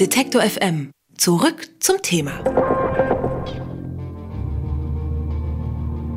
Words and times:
Detektor 0.00 0.40
FM. 0.40 0.92
Zurück 1.18 1.68
zum 1.78 1.96
Thema. 2.00 2.32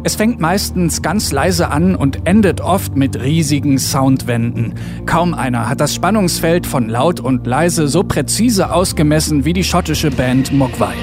Es 0.05 0.15
fängt 0.15 0.39
meistens 0.39 1.01
ganz 1.01 1.33
leise 1.33 1.67
an 1.67 1.97
und 1.97 2.25
endet 2.25 2.61
oft 2.61 2.95
mit 2.95 3.21
riesigen 3.21 3.77
Soundwänden. 3.77 4.75
Kaum 5.05 5.33
einer 5.33 5.67
hat 5.67 5.81
das 5.81 5.93
Spannungsfeld 5.93 6.65
von 6.65 6.87
laut 6.87 7.19
und 7.19 7.45
leise 7.45 7.89
so 7.89 8.03
präzise 8.03 8.71
ausgemessen 8.71 9.43
wie 9.43 9.51
die 9.51 9.65
schottische 9.65 10.11
Band 10.11 10.53
Mogwai. 10.53 10.93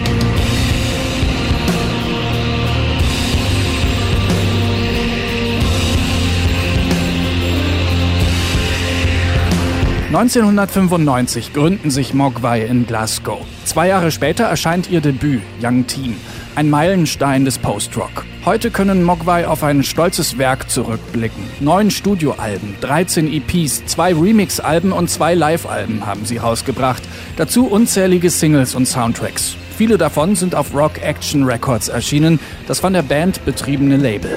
1995 10.21 11.55
gründen 11.55 11.91
sich 11.91 12.13
Mogwai 12.13 12.61
in 12.61 12.87
Glasgow. 12.87 13.41
Zwei 13.65 13.89
Jahre 13.89 14.11
später 14.11 14.45
erscheint 14.45 14.91
ihr 14.91 15.01
Debüt 15.01 15.41
Young 15.63 15.87
Team, 15.87 16.15
ein 16.57 16.69
Meilenstein 16.69 17.47
des 17.47 17.57
Post-Rock. 17.57 18.27
Heute 18.45 18.71
können 18.71 19.03
Mogwai 19.03 19.47
auf 19.47 19.65
ein 19.65 19.83
stolzes 19.83 20.37
Werk 20.37 20.69
zurückblicken. 20.69 21.43
Neun 21.61 21.91
Studioalben, 21.91 22.75
13 22.83 23.33
EPs, 23.33 23.87
zwei 23.87 24.13
Remix-Alben 24.13 24.93
und 24.93 25.09
zwei 25.09 25.35
Live-Alben 25.35 26.05
haben 26.05 26.27
sie 26.27 26.37
rausgebracht. 26.37 27.03
Dazu 27.39 27.67
unzählige 27.67 28.29
Singles 28.29 28.75
und 28.75 28.85
Soundtracks. 28.85 29.57
Viele 29.79 29.97
davon 29.97 30.37
sind 30.37 30.55
auf 30.55 30.75
Rock 30.75 31.03
Action 31.03 31.45
Records 31.45 31.89
erschienen, 31.89 32.41
das 32.69 32.81
von 32.81 32.93
der 32.93 33.03
Band 33.03 33.43
betriebene 33.47 33.97
Label. 33.97 34.37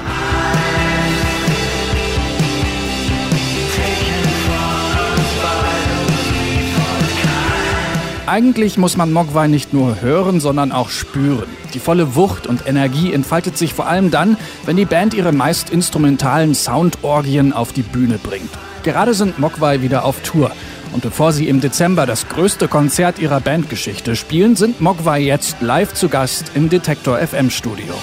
Eigentlich 8.26 8.78
muss 8.78 8.96
man 8.96 9.12
Mogwai 9.12 9.48
nicht 9.50 9.74
nur 9.74 10.02
hören, 10.02 10.40
sondern 10.40 10.72
auch 10.72 10.90
spüren. 10.90 11.50
Die 11.74 11.80
volle 11.80 12.16
Wucht 12.16 12.48
und 12.48 12.66
Energie 12.66 13.12
entfaltet 13.12 13.58
sich 13.58 13.74
vor 13.74 13.86
allem 13.86 14.12
dann, 14.12 14.38
wenn 14.66 14.78
die 14.78 14.86
Band 14.86 15.14
ihre 15.14 15.34
meist 15.34 15.72
instrumentalen 15.72 16.56
Soundorgien 16.56 17.52
auf 17.52 17.74
die 17.74 17.82
Bühne 17.82 18.18
bringt. 18.18 18.50
Gerade 18.84 19.14
sind 19.14 19.40
Mogwai 19.40 19.82
wieder 19.82 20.06
auf 20.06 20.22
Tour. 20.22 20.52
Und 20.94 21.02
bevor 21.02 21.34
sie 21.34 21.50
im 21.50 21.60
Dezember 21.60 22.06
das 22.06 22.30
größte 22.30 22.70
Konzert 22.70 23.20
ihrer 23.20 23.42
Bandgeschichte 23.42 24.16
spielen, 24.16 24.56
sind 24.56 24.80
Mogwai 24.80 25.20
jetzt 25.20 25.62
live 25.62 25.94
zu 25.94 26.08
Gast 26.08 26.52
im 26.56 26.70
Detektor 26.70 27.18
FM 27.18 27.50
Studio. 27.50 27.94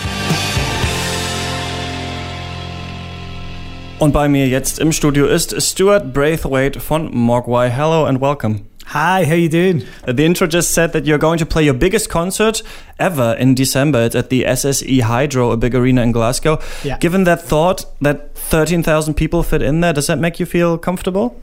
Und 3.98 4.12
bei 4.12 4.28
mir 4.28 4.48
jetzt 4.48 4.80
im 4.80 4.92
Studio 4.92 5.26
ist 5.26 5.62
Stuart 5.62 6.12
Braithwaite 6.12 6.78
von 6.78 7.08
Mogwai. 7.10 7.70
Hello 7.70 8.04
and 8.04 8.20
welcome. 8.20 8.69
Hi, 8.90 9.24
how 9.24 9.34
you 9.34 9.48
doing? 9.48 9.84
Uh, 10.04 10.10
the 10.10 10.24
intro 10.24 10.48
just 10.48 10.72
said 10.72 10.92
that 10.94 11.06
you're 11.06 11.16
going 11.16 11.38
to 11.38 11.46
play 11.46 11.62
your 11.62 11.74
biggest 11.74 12.10
concert 12.10 12.60
ever 12.98 13.36
in 13.38 13.54
December. 13.54 14.02
It's 14.02 14.16
at 14.16 14.30
the 14.30 14.42
SSE 14.42 15.02
Hydro, 15.02 15.52
a 15.52 15.56
big 15.56 15.76
arena 15.76 16.02
in 16.02 16.10
Glasgow. 16.10 16.58
Yeah. 16.82 16.98
Given 16.98 17.22
that 17.22 17.40
thought 17.40 17.84
that 18.00 18.34
13,000 18.34 19.14
people 19.14 19.44
fit 19.44 19.62
in 19.62 19.80
there, 19.80 19.92
does 19.92 20.08
that 20.08 20.18
make 20.18 20.40
you 20.40 20.46
feel 20.46 20.76
comfortable? 20.76 21.40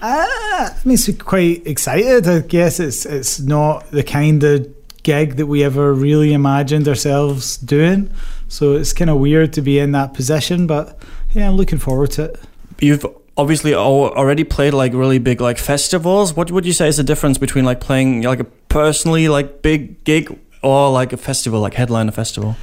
Uh, 0.00 0.24
I 0.26 0.74
mean, 0.86 0.94
it's 0.94 1.12
quite 1.22 1.66
excited. 1.66 2.26
I 2.26 2.38
guess 2.38 2.80
it's 2.80 3.04
it's 3.04 3.38
not 3.38 3.90
the 3.90 4.02
kind 4.02 4.42
of 4.42 4.66
gig 5.02 5.36
that 5.36 5.48
we 5.48 5.62
ever 5.64 5.92
really 5.92 6.32
imagined 6.32 6.88
ourselves 6.88 7.58
doing. 7.58 8.10
So 8.48 8.72
it's 8.76 8.94
kind 8.94 9.10
of 9.10 9.18
weird 9.18 9.52
to 9.52 9.60
be 9.60 9.78
in 9.78 9.92
that 9.92 10.14
position, 10.14 10.66
but 10.66 10.98
yeah, 11.32 11.50
I'm 11.50 11.56
looking 11.56 11.78
forward 11.78 12.12
to 12.12 12.24
it. 12.24 12.40
You've 12.80 13.04
obviously 13.36 13.74
already 13.74 14.44
played 14.44 14.74
like 14.74 14.92
really 14.92 15.18
big 15.18 15.40
like 15.40 15.58
festivals. 15.58 16.34
What 16.34 16.50
would 16.50 16.66
you 16.66 16.72
say 16.72 16.88
is 16.88 16.96
the 16.96 17.04
difference 17.04 17.38
between 17.38 17.64
like 17.64 17.80
playing 17.80 18.22
like 18.22 18.40
a 18.40 18.44
personally 18.44 19.28
like 19.28 19.62
big 19.62 20.04
gig 20.04 20.38
or 20.62 20.90
like 20.90 21.12
a 21.12 21.16
festival, 21.16 21.60
like 21.60 21.74
headline 21.74 22.08
a 22.08 22.12
festival? 22.12 22.56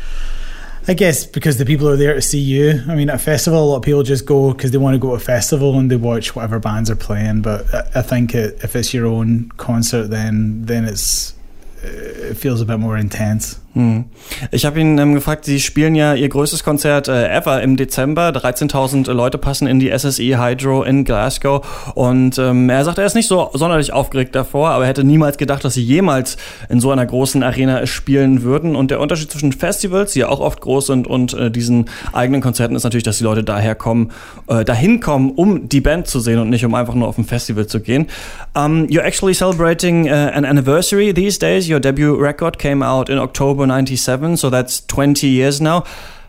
I 0.87 0.93
guess 0.93 1.25
because 1.25 1.57
the 1.57 1.65
people 1.65 1.87
are 1.87 1.97
there 1.97 2.15
to 2.15 2.21
see 2.21 2.39
you. 2.39 2.81
I 2.87 2.95
mean, 2.95 3.09
at 3.09 3.15
a 3.15 3.19
festival, 3.19 3.63
a 3.63 3.65
lot 3.65 3.77
of 3.77 3.83
people 3.83 4.01
just 4.01 4.25
go 4.25 4.53
because 4.53 4.71
they 4.71 4.77
want 4.77 4.95
to 4.95 4.99
go 4.99 5.09
to 5.09 5.15
a 5.15 5.19
festival 5.19 5.77
and 5.77 5.91
they 5.91 5.97
watch 5.97 6.35
whatever 6.35 6.57
bands 6.59 6.89
are 6.89 6.95
playing. 6.95 7.41
But 7.41 7.65
I 7.95 8.01
think 8.01 8.33
it, 8.33 8.63
if 8.63 8.75
it's 8.75 8.93
your 8.93 9.05
own 9.05 9.49
concert, 9.57 10.07
then 10.07 10.65
then 10.65 10.85
it's 10.85 11.35
it 11.83 12.35
feels 12.35 12.61
a 12.61 12.65
bit 12.65 12.79
more 12.79 12.97
intense. 12.97 13.59
Hm. 13.73 14.05
Ich 14.49 14.65
habe 14.65 14.79
ihn 14.79 14.97
ähm, 14.97 15.13
gefragt, 15.13 15.45
Sie 15.45 15.59
spielen 15.59 15.93
ja 15.93 16.15
Ihr 16.15 16.27
größtes 16.27 16.63
Konzert 16.63 17.07
äh, 17.07 17.29
ever 17.29 17.61
im 17.61 17.77
Dezember. 17.77 18.29
13.000 18.29 19.11
Leute 19.13 19.37
passen 19.37 19.67
in 19.67 19.79
die 19.79 19.95
SSE 19.95 20.39
Hydro 20.39 20.81
in 20.83 21.05
Glasgow. 21.05 21.93
Und 21.93 22.39
ähm, 22.39 22.69
er 22.69 22.83
sagt, 22.83 22.97
er 22.97 23.05
ist 23.05 23.13
nicht 23.13 23.27
so 23.27 23.51
sonderlich 23.53 23.93
aufgeregt 23.93 24.33
davor, 24.33 24.69
aber 24.69 24.85
er 24.85 24.89
hätte 24.89 25.03
niemals 25.03 25.37
gedacht, 25.37 25.63
dass 25.63 25.75
Sie 25.75 25.83
jemals 25.83 26.37
in 26.67 26.79
so 26.79 26.89
einer 26.89 27.05
großen 27.05 27.43
Arena 27.43 27.85
spielen 27.85 28.41
würden. 28.41 28.75
Und 28.75 28.89
der 28.89 28.99
Unterschied 28.99 29.31
zwischen 29.31 29.51
Festivals, 29.51 30.13
die 30.13 30.19
ja 30.19 30.29
auch 30.29 30.39
oft 30.39 30.61
groß 30.61 30.87
sind, 30.87 31.05
und 31.05 31.33
äh, 31.33 31.51
diesen 31.51 31.85
eigenen 32.11 32.41
Konzerten 32.41 32.75
ist 32.75 32.83
natürlich, 32.83 33.03
dass 33.03 33.19
die 33.19 33.23
Leute 33.23 33.43
daher 33.43 33.75
kommen, 33.75 34.11
äh, 34.47 34.65
dahin 34.65 34.99
kommen, 34.99 35.31
um 35.31 35.69
die 35.69 35.81
Band 35.81 36.07
zu 36.07 36.19
sehen 36.19 36.39
und 36.39 36.49
nicht 36.49 36.65
um 36.65 36.73
einfach 36.73 36.95
nur 36.95 37.07
auf 37.07 37.19
ein 37.19 37.25
Festival 37.25 37.67
zu 37.67 37.81
gehen. 37.81 38.07
Um, 38.55 38.87
you're 38.87 39.03
actually 39.03 39.35
celebrating 39.35 40.07
uh, 40.07 40.31
an 40.33 40.43
anniversary 40.43 41.13
these 41.13 41.37
days. 41.37 41.69
Your 41.69 41.79
debut 41.79 42.19
record 42.19 42.57
came 42.57 42.83
out 42.83 43.09
in 43.09 43.19
October 43.19 43.58
October 43.59 43.67
97, 43.67 44.37
so 44.37 44.49
that's 44.49 44.79
20 44.85 45.27
years 45.27 45.59
now. 45.59 45.83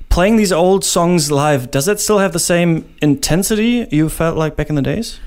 Playing 0.08 0.34
these 0.34 0.50
old 0.50 0.84
songs 0.84 1.30
live, 1.30 1.70
does 1.70 1.86
it 1.86 2.00
still 2.00 2.18
have 2.18 2.32
the 2.32 2.40
same 2.40 2.92
intensity 3.00 3.86
you 3.92 4.08
felt 4.08 4.36
like 4.36 4.56
back 4.56 4.68
in 4.68 4.74
the 4.74 4.82
days? 4.82 5.20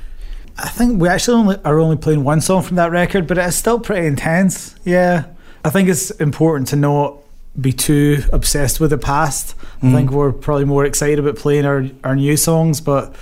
I 0.57 0.67
think 0.67 1.01
we 1.01 1.07
actually 1.07 1.37
only, 1.37 1.57
are 1.63 1.79
only 1.79 1.95
playing 1.95 2.25
one 2.25 2.41
song 2.41 2.61
from 2.61 2.75
that 2.75 2.91
record, 2.91 3.25
but 3.25 3.37
it's 3.37 3.55
still 3.55 3.79
pretty 3.79 4.05
intense. 4.05 4.75
Yeah. 4.83 5.27
I 5.63 5.69
think 5.69 5.87
it's 5.87 6.11
important 6.11 6.67
to 6.69 6.75
not 6.75 7.19
be 7.59 7.71
too 7.71 8.23
obsessed 8.33 8.81
with 8.81 8.89
the 8.89 8.97
past. 8.97 9.55
Mm. 9.81 9.89
I 9.89 9.95
think 9.95 10.11
we're 10.11 10.33
probably 10.33 10.65
more 10.65 10.83
excited 10.83 11.19
about 11.19 11.37
playing 11.37 11.65
our, 11.65 11.85
our 12.03 12.17
new 12.17 12.35
songs, 12.35 12.81
but 12.81 13.15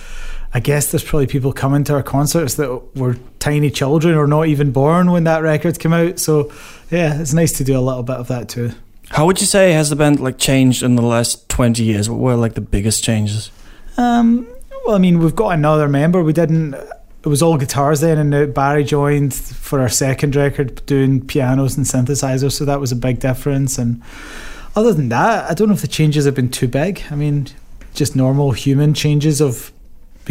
I 0.54 0.60
guess 0.60 0.92
there's 0.92 1.04
probably 1.04 1.28
people 1.28 1.54
coming 1.54 1.84
to 1.86 1.94
our 1.94 2.04
concerts 2.04 2.56
that 2.56 2.96
were 2.96 3.18
tiny 3.40 3.70
children 3.70 4.16
or 4.16 4.28
not 4.28 4.48
even 4.48 4.72
born 4.72 5.12
when 5.12 5.24
that 5.24 5.42
record 5.44 5.80
came 5.80 5.94
out. 5.94 6.20
So 6.20 6.52
yeah, 6.90 7.20
it's 7.22 7.34
nice 7.34 7.54
to 7.54 7.64
do 7.64 7.78
a 7.78 7.80
little 7.80 8.04
bit 8.04 8.18
of 8.18 8.28
that 8.28 8.50
too. 8.50 8.72
How 9.10 9.26
would 9.26 9.40
you 9.42 9.48
say 9.48 9.74
has 9.74 9.90
the 9.90 9.96
band 9.96 10.20
like 10.20 10.38
changed 10.38 10.84
in 10.84 10.96
the 10.96 11.02
last 11.02 11.50
twenty 11.50 11.84
years? 11.84 12.10
What 12.10 12.20
were 12.20 12.36
like 12.36 12.54
the 12.54 12.62
biggest 12.62 13.04
changes? 13.04 13.52
Um, 13.98 14.48
well, 14.86 14.96
I 14.96 15.00
mean, 15.00 15.20
we've 15.20 15.36
got 15.36 15.50
another 15.50 15.88
member. 15.88 16.24
We 16.24 16.34
didn't. 16.34 16.74
It 16.74 17.28
was 17.28 17.42
all 17.42 17.58
guitars 17.58 18.02
then, 18.02 18.18
and 18.18 18.30
now 18.30 18.46
Barry 18.46 18.84
joined 18.84 19.34
for 19.34 19.80
our 19.80 19.90
second 19.90 20.36
record, 20.36 20.84
doing 20.86 21.26
pianos 21.26 21.78
and 21.78 21.86
synthesizers. 21.86 22.54
So 22.54 22.66
that 22.66 22.80
was 22.80 22.92
a 22.92 22.96
big 22.96 23.20
difference. 23.20 23.78
And 23.78 24.02
other 24.76 24.94
than 24.94 25.10
that, 25.10 25.50
I 25.50 25.54
don't 25.54 25.68
know 25.68 25.76
if 25.76 25.82
the 25.82 25.88
changes 25.88 26.26
have 26.26 26.34
been 26.34 26.50
too 26.50 26.68
big. 26.68 27.04
I 27.12 27.16
mean, 27.16 27.48
just 27.94 28.16
normal 28.16 28.54
human 28.54 28.94
changes 28.94 29.40
of 29.40 29.72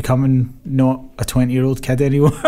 becoming 0.01 0.59
not 0.65 1.03
a 1.19 1.25
twenty-year-old 1.25 1.83
kid 1.83 2.01
anymore. 2.01 2.31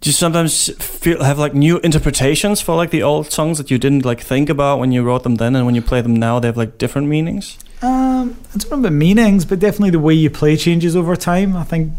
do 0.00 0.08
you 0.08 0.12
sometimes 0.12 0.70
feel 0.82 1.22
have 1.22 1.38
like 1.38 1.54
new 1.54 1.78
interpretations 1.78 2.60
for 2.60 2.76
like 2.76 2.90
the 2.90 3.02
old 3.02 3.32
songs 3.32 3.58
that 3.58 3.70
you 3.70 3.78
didn't 3.78 4.04
like 4.04 4.20
think 4.20 4.48
about 4.48 4.78
when 4.78 4.92
you 4.92 5.02
wrote 5.02 5.22
them 5.22 5.36
then 5.36 5.56
and 5.56 5.66
when 5.66 5.74
you 5.74 5.82
play 5.82 6.00
them 6.00 6.14
now 6.14 6.38
they 6.38 6.48
have 6.48 6.56
like 6.56 6.78
different 6.78 7.08
meanings 7.08 7.58
um, 7.82 8.36
i 8.54 8.58
don't 8.58 8.70
know 8.70 8.78
about 8.78 8.92
meanings 8.92 9.44
but 9.44 9.58
definitely 9.58 9.90
the 9.90 9.98
way 9.98 10.14
you 10.14 10.30
play 10.30 10.56
changes 10.56 10.94
over 10.94 11.16
time 11.16 11.56
i 11.56 11.64
think 11.64 11.92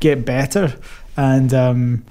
get 0.00 0.24
better 0.24 0.74
and 1.16 1.52
um, 1.52 2.04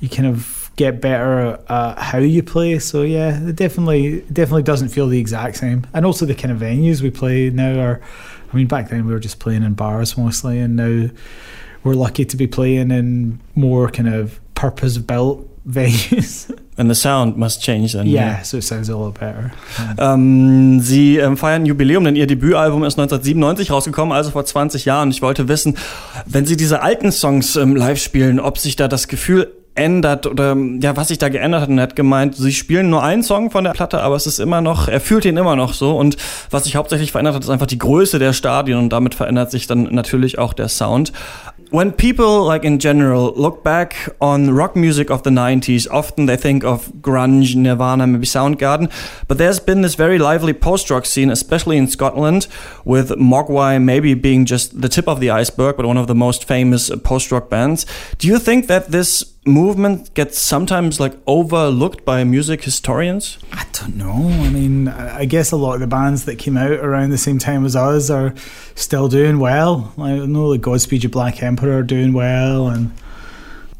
you 0.00 0.08
kind 0.08 0.26
of 0.26 0.44
get 0.76 1.00
better 1.00 1.58
at 1.68 1.98
how 1.98 2.18
you 2.18 2.42
play 2.42 2.78
so 2.78 3.02
yeah 3.02 3.48
it 3.48 3.56
definitely 3.56 4.20
definitely 4.32 4.62
doesn't 4.62 4.88
feel 4.88 5.06
the 5.06 5.18
exact 5.18 5.56
same 5.56 5.86
and 5.92 6.04
also 6.04 6.26
the 6.26 6.34
kind 6.34 6.52
of 6.52 6.58
venues 6.58 7.00
we 7.00 7.10
play 7.10 7.50
now 7.50 7.78
are 7.80 8.00
i 8.52 8.56
mean 8.56 8.66
back 8.66 8.88
then 8.88 9.06
we 9.06 9.12
were 9.12 9.20
just 9.20 9.38
playing 9.38 9.62
in 9.62 9.74
bars 9.74 10.16
mostly 10.18 10.58
and 10.58 10.76
now 10.76 11.08
we're 11.84 11.94
lucky 11.94 12.24
to 12.24 12.36
be 12.36 12.46
playing 12.46 12.90
in 12.90 13.38
more 13.54 13.88
kind 13.88 14.12
of 14.12 14.40
purpose 14.54 14.98
built 14.98 15.48
venues. 15.68 16.54
And 16.76 16.90
the 16.90 16.94
sound 16.94 17.36
must 17.36 17.62
change 17.62 17.92
then. 17.92 18.06
Yeah, 18.06 18.12
yeah. 18.12 18.42
so 18.42 18.58
it 18.58 18.64
sounds 18.64 18.90
a 18.90 18.96
little 18.96 19.12
better. 19.12 19.52
Ähm, 19.96 20.80
Sie 20.80 21.16
ähm, 21.16 21.36
feiern 21.36 21.64
Jubiläum, 21.64 22.04
denn 22.04 22.16
Ihr 22.16 22.26
Debütalbum 22.26 22.84
ist 22.84 22.98
1997 22.98 23.70
rausgekommen, 23.70 24.12
also 24.12 24.30
vor 24.30 24.44
20 24.44 24.84
Jahren. 24.84 25.10
Ich 25.10 25.22
wollte 25.22 25.48
wissen, 25.48 25.76
wenn 26.26 26.44
Sie 26.44 26.56
diese 26.56 26.82
alten 26.82 27.12
Songs 27.12 27.56
ähm, 27.56 27.76
live 27.76 28.02
spielen, 28.02 28.40
ob 28.40 28.58
sich 28.58 28.76
da 28.76 28.88
das 28.88 29.08
Gefühl 29.08 29.52
ändert 29.74 30.26
oder 30.26 30.56
ja, 30.80 30.96
was 30.96 31.08
sich 31.08 31.18
da 31.18 31.28
geändert 31.28 31.62
hat. 31.62 31.68
Und 31.68 31.78
er 31.78 31.82
hat 31.82 31.96
gemeint, 31.96 32.36
sie 32.36 32.52
spielen 32.52 32.90
nur 32.90 33.02
einen 33.02 33.22
Song 33.22 33.50
von 33.50 33.64
der 33.64 33.72
Platte, 33.72 34.00
aber 34.02 34.16
es 34.16 34.26
ist 34.26 34.38
immer 34.38 34.60
noch, 34.60 34.88
er 34.88 35.00
fühlt 35.00 35.24
ihn 35.24 35.36
immer 35.36 35.56
noch 35.56 35.74
so. 35.74 35.96
Und 35.96 36.16
was 36.50 36.64
sich 36.64 36.76
hauptsächlich 36.76 37.12
verändert 37.12 37.34
hat, 37.34 37.42
ist 37.42 37.50
einfach 37.50 37.66
die 37.66 37.78
Größe 37.78 38.18
der 38.18 38.32
Stadien 38.32 38.78
und 38.78 38.90
damit 38.90 39.14
verändert 39.14 39.50
sich 39.50 39.66
dann 39.66 39.84
natürlich 39.94 40.38
auch 40.38 40.52
der 40.52 40.68
Sound. 40.68 41.12
When 41.70 41.92
people, 41.92 42.46
like 42.46 42.62
in 42.62 42.78
general, 42.78 43.32
look 43.34 43.64
back 43.64 44.14
on 44.20 44.50
rock 44.50 44.76
music 44.76 45.10
of 45.10 45.22
the 45.24 45.30
90s, 45.30 45.90
often 45.90 46.28
they 46.28 46.36
think 46.36 46.62
of 46.62 46.92
grunge, 47.02 47.56
Nirvana, 47.56 48.06
maybe 48.06 48.26
Soundgarden, 48.26 48.88
but 49.26 49.38
there's 49.38 49.58
been 49.58 49.82
this 49.82 49.96
very 49.96 50.18
lively 50.18 50.52
post 50.52 50.88
rock 50.90 51.04
scene, 51.04 51.32
especially 51.32 51.76
in 51.76 51.88
Scotland, 51.88 52.46
with 52.84 53.10
Mogwai 53.16 53.82
maybe 53.82 54.14
being 54.14 54.46
just 54.46 54.80
the 54.80 54.88
tip 54.88 55.08
of 55.08 55.18
the 55.18 55.30
iceberg, 55.30 55.76
but 55.76 55.84
one 55.84 55.98
of 55.98 56.06
the 56.06 56.14
most 56.14 56.44
famous 56.46 56.92
post 57.02 57.32
rock 57.32 57.50
bands. 57.50 57.86
Do 58.18 58.28
you 58.28 58.38
think 58.38 58.68
that 58.68 58.92
this 58.92 59.33
movement 59.46 60.12
gets 60.14 60.38
sometimes 60.38 60.98
like 60.98 61.14
overlooked 61.26 62.04
by 62.04 62.24
music 62.24 62.64
historians? 62.64 63.38
I 63.52 63.66
don't 63.72 63.96
know. 63.96 64.28
I 64.28 64.48
mean, 64.48 64.88
I 64.88 65.24
guess 65.24 65.52
a 65.52 65.56
lot 65.56 65.74
of 65.74 65.80
the 65.80 65.86
bands 65.86 66.24
that 66.24 66.36
came 66.36 66.56
out 66.56 66.72
around 66.72 67.10
the 67.10 67.18
same 67.18 67.38
time 67.38 67.64
as 67.64 67.76
us 67.76 68.10
are 68.10 68.34
still 68.74 69.08
doing 69.08 69.38
well. 69.38 69.92
I 69.98 70.16
know 70.26 70.46
like 70.46 70.62
Godspeed 70.62 71.04
You 71.04 71.10
Black 71.10 71.42
Emperor 71.42 71.78
are 71.78 71.82
doing 71.82 72.12
well, 72.12 72.68
and 72.68 72.92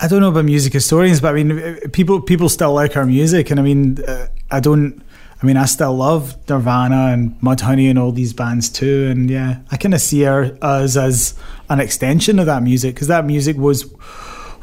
I 0.00 0.08
don't 0.08 0.20
know 0.20 0.28
about 0.28 0.44
music 0.44 0.72
historians, 0.72 1.20
but 1.20 1.28
I 1.28 1.43
mean, 1.43 1.58
uh, 1.58 1.76
people 1.93 2.20
people 2.20 2.49
still 2.49 2.72
like 2.72 2.96
our 2.96 3.06
music, 3.06 3.50
and 3.50 3.58
I 3.58 3.62
mean, 3.62 4.05
uh, 4.05 4.28
I 4.50 4.60
don't. 4.60 5.02
I 5.43 5.46
mean, 5.46 5.56
I 5.58 5.67
still 5.67 5.94
love 5.94 6.37
Nirvana 6.49 7.12
and 7.12 7.38
Mudhoney 7.40 7.90
and 7.90 7.99
all 7.99 8.12
these 8.12 8.32
bands 8.32 8.70
too, 8.70 9.08
and 9.10 9.28
yeah, 9.28 9.58
I 9.70 9.76
kind 9.76 9.94
of 9.94 10.00
see 10.00 10.25
our, 10.25 10.56
us 10.62 10.96
as 10.96 11.34
an 11.69 11.81
extension 11.81 12.38
of 12.38 12.46
that 12.46 12.62
music 12.62 12.94
because 12.94 13.08
that 13.08 13.26
music 13.26 13.56
was 13.56 13.84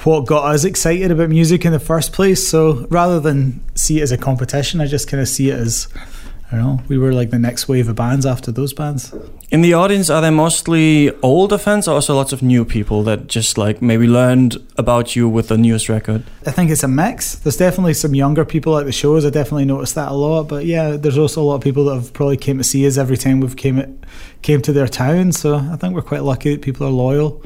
what 0.05 0.25
got 0.25 0.45
us 0.45 0.63
excited 0.63 1.11
about 1.11 1.29
music 1.29 1.65
in 1.65 1.71
the 1.71 1.79
first 1.79 2.13
place. 2.13 2.47
So 2.47 2.87
rather 2.89 3.19
than 3.19 3.61
see 3.75 3.99
it 3.99 4.03
as 4.03 4.11
a 4.11 4.17
competition, 4.17 4.81
I 4.81 4.87
just 4.87 5.07
kind 5.07 5.21
of 5.21 5.27
see 5.27 5.49
it 5.49 5.59
as 5.59 5.87
I 6.51 6.57
don't 6.57 6.65
know. 6.65 6.83
We 6.89 6.97
were 6.97 7.13
like 7.13 7.29
the 7.29 7.39
next 7.39 7.69
wave 7.69 7.87
of 7.87 7.95
bands 7.95 8.25
after 8.25 8.51
those 8.51 8.73
bands. 8.73 9.13
In 9.51 9.61
the 9.61 9.73
audience, 9.73 10.09
are 10.09 10.19
there 10.19 10.31
mostly 10.31 11.09
older 11.21 11.57
fans 11.57 11.87
or 11.87 11.95
also 11.95 12.13
lots 12.13 12.33
of 12.33 12.41
new 12.41 12.65
people 12.65 13.03
that 13.03 13.27
just 13.27 13.57
like 13.57 13.81
maybe 13.81 14.05
learned 14.05 14.57
about 14.77 15.15
you 15.15 15.29
with 15.29 15.47
the 15.47 15.57
newest 15.57 15.87
record? 15.87 16.23
I 16.45 16.51
think 16.51 16.69
it's 16.69 16.83
a 16.83 16.89
mix. 16.89 17.35
There's 17.35 17.55
definitely 17.55 17.93
some 17.93 18.13
younger 18.15 18.43
people 18.43 18.77
at 18.77 18.85
the 18.85 18.91
shows. 18.91 19.25
I 19.25 19.29
definitely 19.29 19.63
noticed 19.63 19.95
that 19.95 20.11
a 20.11 20.13
lot. 20.13 20.49
But 20.49 20.65
yeah, 20.65 20.97
there's 20.97 21.17
also 21.17 21.41
a 21.41 21.45
lot 21.45 21.55
of 21.55 21.61
people 21.61 21.85
that 21.85 21.95
have 21.95 22.11
probably 22.11 22.35
came 22.35 22.57
to 22.57 22.65
see 22.65 22.85
us 22.85 22.97
every 22.97 23.17
time 23.17 23.39
we've 23.39 23.55
came 23.55 23.77
it 23.77 23.89
came 24.41 24.61
to 24.63 24.73
their 24.73 24.89
town. 24.89 25.31
So 25.31 25.55
I 25.55 25.77
think 25.77 25.95
we're 25.95 26.01
quite 26.01 26.23
lucky 26.23 26.51
that 26.51 26.61
people 26.61 26.85
are 26.85 26.91
loyal. 26.91 27.41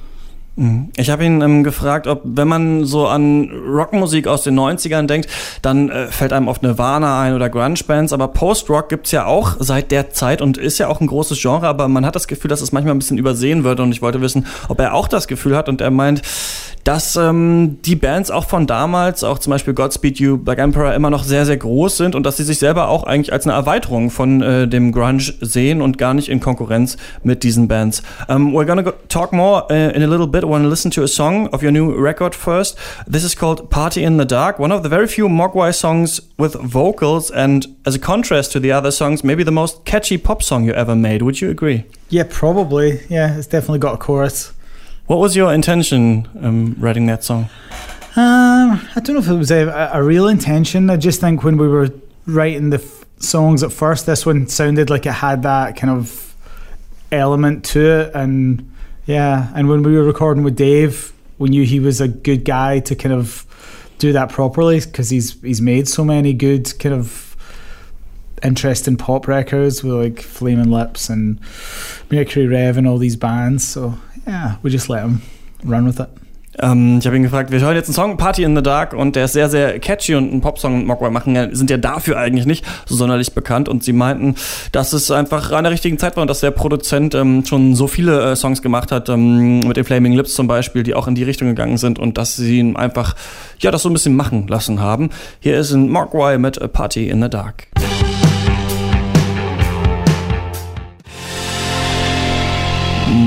Mhm. 0.57 0.91
Ich 0.95 1.09
habe 1.09 1.25
ihn 1.25 1.41
ähm, 1.41 1.63
gefragt, 1.63 2.07
ob 2.07 2.21
wenn 2.23 2.47
man 2.47 2.85
so 2.85 3.07
an 3.07 3.49
Rockmusik 3.67 4.27
aus 4.27 4.43
den 4.43 4.57
90ern 4.57 5.05
denkt, 5.05 5.29
dann 5.61 5.89
äh, 5.89 6.07
fällt 6.07 6.31
einem 6.31 6.47
oft 6.47 6.63
Nirvana 6.63 7.21
ein 7.21 7.33
oder 7.33 7.49
Grunge-Bands, 7.49 8.13
aber 8.13 8.29
Post-Rock 8.29 8.87
gibt's 8.89 9.11
ja 9.11 9.25
auch 9.25 9.57
seit 9.59 9.91
der 9.91 10.11
Zeit 10.11 10.41
und 10.41 10.57
ist 10.57 10.77
ja 10.77 10.87
auch 10.87 11.01
ein 11.01 11.07
großes 11.07 11.41
Genre, 11.41 11.67
aber 11.67 11.87
man 11.89 12.05
hat 12.05 12.15
das 12.15 12.27
Gefühl, 12.27 12.49
dass 12.49 12.61
es 12.61 12.71
manchmal 12.71 12.95
ein 12.95 12.99
bisschen 12.99 13.17
übersehen 13.17 13.63
wird. 13.63 13.79
Und 13.79 13.91
ich 13.91 14.01
wollte 14.01 14.21
wissen, 14.21 14.45
ob 14.69 14.79
er 14.79 14.93
auch 14.93 15.07
das 15.07 15.27
Gefühl 15.27 15.57
hat. 15.57 15.67
Und 15.67 15.81
er 15.81 15.91
meint, 15.91 16.21
dass 16.85 17.15
ähm, 17.15 17.79
die 17.81 17.95
Bands 17.95 18.29
auch 18.29 18.45
von 18.45 18.67
damals, 18.67 19.23
auch 19.23 19.39
zum 19.39 19.51
Beispiel 19.51 19.73
Godspeed 19.73 20.19
You, 20.19 20.37
Black 20.37 20.59
Emperor, 20.59 20.93
immer 20.93 21.09
noch 21.09 21.23
sehr, 21.23 21.45
sehr 21.45 21.57
groß 21.57 21.97
sind 21.97 22.13
und 22.13 22.23
dass 22.25 22.37
sie 22.37 22.43
sich 22.43 22.59
selber 22.59 22.89
auch 22.89 23.03
eigentlich 23.03 23.33
als 23.33 23.45
eine 23.45 23.55
Erweiterung 23.55 24.11
von 24.11 24.41
äh, 24.43 24.67
dem 24.67 24.91
Grunge 24.91 25.33
sehen 25.41 25.81
und 25.81 25.97
gar 25.97 26.13
nicht 26.13 26.29
in 26.29 26.39
Konkurrenz 26.39 26.97
mit 27.23 27.41
diesen 27.41 27.67
Bands. 27.67 28.03
Um, 28.29 28.53
we're 28.53 28.65
gonna 28.65 28.83
go 28.83 28.93
talk 29.09 29.33
more 29.33 29.65
uh, 29.71 29.95
in 29.95 30.03
a 30.03 30.07
little 30.07 30.27
bit. 30.27 30.43
I 30.43 30.47
want 30.47 30.63
to 30.63 30.69
listen 30.69 30.91
to 30.91 31.01
a 31.01 31.07
song 31.07 31.47
of 31.47 31.63
your 31.63 31.71
new 31.71 31.91
record 31.91 32.35
first. 32.35 32.77
This 33.11 33.23
is 33.23 33.35
called 33.35 33.71
Party 33.71 34.03
in 34.03 34.19
the 34.19 34.25
Dark, 34.25 34.59
one 34.59 34.71
of 34.71 34.83
the 34.83 34.89
very 34.89 35.07
few 35.07 35.27
Mogwai 35.27 35.73
songs 35.73 36.21
with 36.37 36.53
vocals 36.53 37.31
and 37.31 37.65
as 37.85 37.95
a 37.95 37.99
contrast 37.99 38.51
to 38.51 38.59
the 38.59 38.71
other 38.71 38.91
songs, 38.91 39.23
maybe 39.23 39.43
the 39.43 39.51
most 39.51 39.85
catchy 39.85 40.19
pop 40.19 40.43
song 40.43 40.65
you 40.65 40.73
ever 40.73 40.95
made. 40.95 41.23
Would 41.23 41.41
you 41.41 41.49
agree? 41.49 41.85
Yeah, 42.09 42.25
probably. 42.29 42.99
Yeah, 43.09 43.37
it's 43.37 43.47
definitely 43.47 43.79
got 43.79 43.95
a 43.95 43.97
chorus. 43.97 44.53
What 45.07 45.19
was 45.19 45.35
your 45.35 45.53
intention 45.53 46.27
um, 46.41 46.75
writing 46.79 47.05
that 47.05 47.23
song? 47.23 47.49
Um, 48.15 48.81
I 48.95 49.01
don't 49.01 49.15
know 49.15 49.19
if 49.19 49.27
it 49.27 49.33
was 49.33 49.51
a, 49.51 49.91
a 49.93 50.01
real 50.01 50.27
intention. 50.27 50.89
I 50.89 50.97
just 50.97 51.21
think 51.21 51.43
when 51.43 51.57
we 51.57 51.67
were 51.67 51.89
writing 52.25 52.71
the 52.71 52.77
f- 52.77 53.05
songs 53.19 53.61
at 53.61 53.71
first, 53.71 54.07
this 54.07 54.25
one 54.25 54.47
sounded 54.47 54.89
like 54.89 55.05
it 55.05 55.11
had 55.11 55.43
that 55.43 55.75
kind 55.75 55.91
of 55.91 56.33
element 57.11 57.65
to 57.65 57.85
it, 57.85 58.15
and 58.15 58.71
yeah. 59.05 59.51
And 59.53 59.69
when 59.69 59.83
we 59.83 59.95
were 59.95 60.03
recording 60.03 60.43
with 60.43 60.55
Dave, 60.55 61.13
we 61.37 61.49
knew 61.49 61.65
he 61.65 61.79
was 61.79 62.01
a 62.01 62.07
good 62.07 62.43
guy 62.43 62.79
to 62.79 62.95
kind 62.95 63.13
of 63.13 63.45
do 63.99 64.11
that 64.13 64.29
properly 64.29 64.79
because 64.79 65.09
he's 65.09 65.39
he's 65.41 65.61
made 65.61 65.87
so 65.87 66.03
many 66.03 66.33
good 66.33 66.77
kind 66.79 66.95
of 66.95 67.24
interesting 68.43 68.97
pop 68.97 69.27
records 69.27 69.83
with 69.83 69.93
like 69.93 70.21
Flaming 70.21 70.71
Lips 70.71 71.09
and 71.09 71.39
Mercury 72.11 72.47
Rev 72.47 72.77
and 72.77 72.87
all 72.87 72.97
these 72.97 73.15
bands. 73.15 73.67
So 73.67 73.97
yeah, 74.27 74.55
we 74.61 74.69
just 74.69 74.89
let 74.89 75.03
him 75.03 75.21
run 75.63 75.85
with 75.85 75.99
it. 75.99 76.09
Ähm, 76.59 76.99
ich 76.99 77.05
habe 77.05 77.15
ihn 77.17 77.23
gefragt, 77.23 77.51
wir 77.51 77.59
hören 77.59 77.75
jetzt 77.75 77.87
einen 77.87 77.95
Song, 77.95 78.17
Party 78.17 78.43
in 78.43 78.55
the 78.55 78.63
Dark, 78.63 78.93
und 78.93 79.15
der 79.15 79.25
ist 79.25 79.33
sehr, 79.33 79.49
sehr 79.49 79.79
catchy 79.79 80.15
und 80.15 80.33
ein 80.33 80.41
Popsong 80.41 80.77
mit 80.77 80.87
Mogwai 80.87 81.09
machen 81.09 81.53
sind 81.53 81.69
ja 81.69 81.77
dafür 81.77 82.17
eigentlich 82.17 82.45
nicht 82.45 82.65
so 82.85 82.95
sonderlich 82.95 83.33
bekannt. 83.33 83.67
Und 83.67 83.83
sie 83.83 83.93
meinten, 83.93 84.35
dass 84.71 84.93
es 84.93 85.11
einfach 85.11 85.51
an 85.51 85.63
der 85.63 85.73
richtigen 85.73 85.97
Zeit 85.97 86.15
war 86.15 86.21
und 86.21 86.29
dass 86.29 86.39
der 86.39 86.51
Produzent 86.51 87.13
ähm, 87.15 87.43
schon 87.45 87.75
so 87.75 87.87
viele 87.87 88.31
äh, 88.31 88.35
Songs 88.35 88.61
gemacht 88.61 88.91
hat, 88.91 89.09
ähm, 89.09 89.59
mit 89.59 89.77
den 89.77 89.83
Flaming 89.83 90.13
Lips 90.13 90.33
zum 90.35 90.47
Beispiel, 90.47 90.83
die 90.83 90.93
auch 90.93 91.07
in 91.07 91.15
die 91.15 91.23
Richtung 91.23 91.47
gegangen 91.49 91.77
sind 91.77 91.99
und 91.99 92.17
dass 92.17 92.35
sie 92.35 92.59
ihn 92.59 92.75
einfach, 92.75 93.15
ja, 93.59 93.71
das 93.71 93.83
so 93.83 93.89
ein 93.89 93.93
bisschen 93.93 94.15
machen 94.15 94.47
lassen 94.47 94.79
haben. 94.79 95.09
Hier 95.39 95.57
ist 95.57 95.71
ein 95.73 95.89
Mogwai 95.89 96.37
mit 96.37 96.61
A 96.61 96.67
Party 96.67 97.09
in 97.09 97.21
the 97.21 97.29
Dark. 97.29 97.67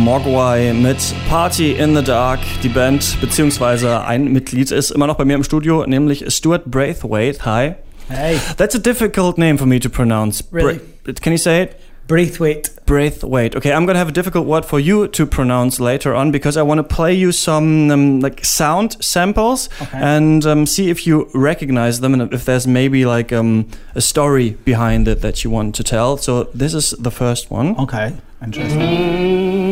Mogwai 0.09 0.73
mit 0.73 0.97
Party 1.29 1.73
in 1.73 1.95
the 1.95 2.03
Dark. 2.03 2.41
Die 2.63 2.71
Band 2.71 3.19
beziehungsweise 3.21 4.07
ein 4.07 4.33
Mitglied 4.33 4.71
ist 4.71 4.91
immer 4.91 5.07
noch 5.07 5.17
bei 5.17 5.27
mir 5.27 5.35
im 5.35 5.45
Studio, 5.45 5.85
nämlich 5.87 6.25
Stuart 6.35 6.65
Braithwaite. 6.65 7.45
Hi. 7.45 7.75
Hey, 8.09 8.39
That's 8.57 8.75
a 8.75 8.79
difficult 8.79 9.37
name 9.37 9.59
for 9.59 9.67
me 9.67 9.79
to 9.79 9.91
pronounce. 9.91 10.43
Really? 10.51 10.81
Bra- 11.05 11.13
can 11.21 11.33
you 11.33 11.37
say 11.39 11.65
it? 11.65 11.77
Braithwaite. 12.07 12.71
Braithwaite. 12.87 13.55
Okay, 13.55 13.71
I'm 13.75 13.85
gonna 13.85 13.99
have 13.99 14.09
a 14.09 14.13
difficult 14.15 14.47
word 14.47 14.65
for 14.65 14.81
you 14.81 15.09
to 15.09 15.27
pronounce 15.27 15.79
later 15.79 16.15
on 16.15 16.31
because 16.31 16.57
I 16.57 16.63
want 16.63 16.79
to 16.79 16.85
play 16.97 17.13
you 17.13 17.31
some 17.31 17.91
um, 17.93 18.21
like 18.21 18.43
sound 18.47 18.97
samples 19.05 19.69
Okay. 19.83 19.99
and 20.01 20.43
um, 20.47 20.65
see 20.65 20.89
if 20.89 21.07
you 21.07 21.29
recognize 21.35 22.01
them 22.01 22.15
and 22.19 22.33
if 22.33 22.47
there's 22.47 22.67
maybe 22.67 23.05
like 23.05 23.31
um, 23.31 23.67
a 23.95 24.01
story 24.01 24.57
behind 24.65 25.07
it 25.07 25.21
that 25.21 25.45
you 25.45 25.51
want 25.51 25.75
to 25.75 25.85
tell. 25.85 26.17
So 26.17 26.45
this 26.55 26.73
is 26.73 26.95
the 26.99 27.11
first 27.11 27.51
one. 27.51 27.77
Okay, 27.79 28.15
interesting. 28.43 29.68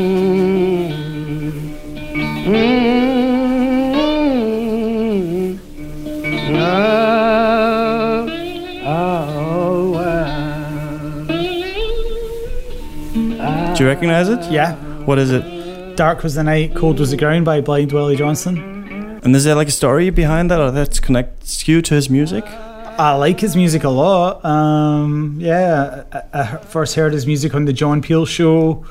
Do 2.47 2.53
you 2.53 2.59
recognize 13.89 14.29
it? 14.29 14.49
Yeah. 14.49 14.77
What 15.07 15.19
is 15.19 15.33
it? 15.33 15.97
Dark 15.97 16.23
was 16.23 16.37
the 16.37 16.45
night, 16.45 16.77
cold 16.77 17.01
was 17.01 17.11
the 17.11 17.17
ground 17.17 17.45
by 17.45 17.61
Blind 17.61 17.91
Willie 17.91 18.15
Johnson. 18.15 19.19
And 19.25 19.35
is 19.35 19.43
there 19.43 19.57
like 19.57 19.67
a 19.67 19.73
story 19.73 20.11
behind 20.11 20.49
that, 20.53 20.61
or 20.61 20.71
that 20.71 21.03
connects 21.03 21.67
you 21.67 21.83
to 21.83 21.95
his 21.95 22.09
music? 22.09 22.45
I 22.47 23.17
like 23.17 23.41
his 23.41 23.57
music 23.57 23.83
a 23.83 23.89
lot. 23.89 24.45
Um, 24.45 25.39
yeah, 25.41 26.05
I, 26.13 26.23
I 26.33 26.59
first 26.59 26.95
heard 26.95 27.13
his 27.13 27.27
music 27.27 27.57
on 27.57 27.65
the 27.65 27.73
John 27.73 28.03
Peel 28.03 28.25
show. 28.25 28.87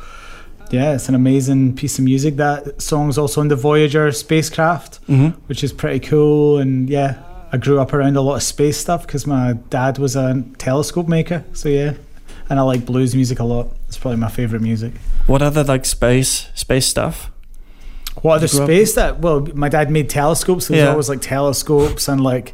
Yeah, 0.72 0.94
it's 0.96 1.08
an 1.10 1.16
amazing 1.16 1.76
piece 1.76 2.00
of 2.00 2.06
music. 2.06 2.38
That 2.38 2.82
song's 2.82 3.18
also 3.18 3.42
in 3.42 3.48
the 3.50 3.56
Voyager 3.56 4.12
spacecraft, 4.12 5.00
Mm-hmm. 5.08 5.40
which 5.48 5.64
is 5.64 5.72
pretty 5.72 6.00
cool. 6.00 6.58
And 6.58 6.90
yeah, 6.90 7.22
I 7.52 7.58
grew 7.58 7.80
up 7.80 7.94
around 7.94 8.16
a 8.18 8.22
lot 8.22 8.36
of 8.36 8.44
space 8.44 8.78
stuff 8.78 9.06
because 9.06 9.26
my 9.28 9.54
dad 9.70 9.98
was 10.00 10.16
a 10.16 10.44
telescope 10.58 11.08
maker. 11.08 11.44
So 11.54 11.70
yeah, 11.70 11.94
and 12.50 12.60
I 12.60 12.64
like 12.64 12.86
blues 12.86 13.16
music 13.16 13.40
a 13.40 13.44
lot. 13.44 13.68
It's 13.88 13.98
probably 13.98 14.20
my 14.20 14.30
favorite 14.30 14.62
music. 14.62 14.94
What 15.28 15.42
other 15.42 15.64
like 15.64 15.86
space 15.86 16.50
space 16.56 16.88
stuff? 16.88 17.32
What 18.22 18.36
other 18.38 18.48
grow 18.48 18.62
up- 18.64 18.68
space 18.68 18.96
that? 18.96 19.20
Well, 19.20 19.48
my 19.54 19.70
dad 19.70 19.92
made 19.92 20.10
telescopes. 20.10 20.66
So 20.68 20.74
there's 20.74 20.86
Yeah. 20.86 20.92
always 20.92 21.10
like 21.10 21.22
telescopes 21.22 22.08
and 22.08 22.22
like 22.22 22.54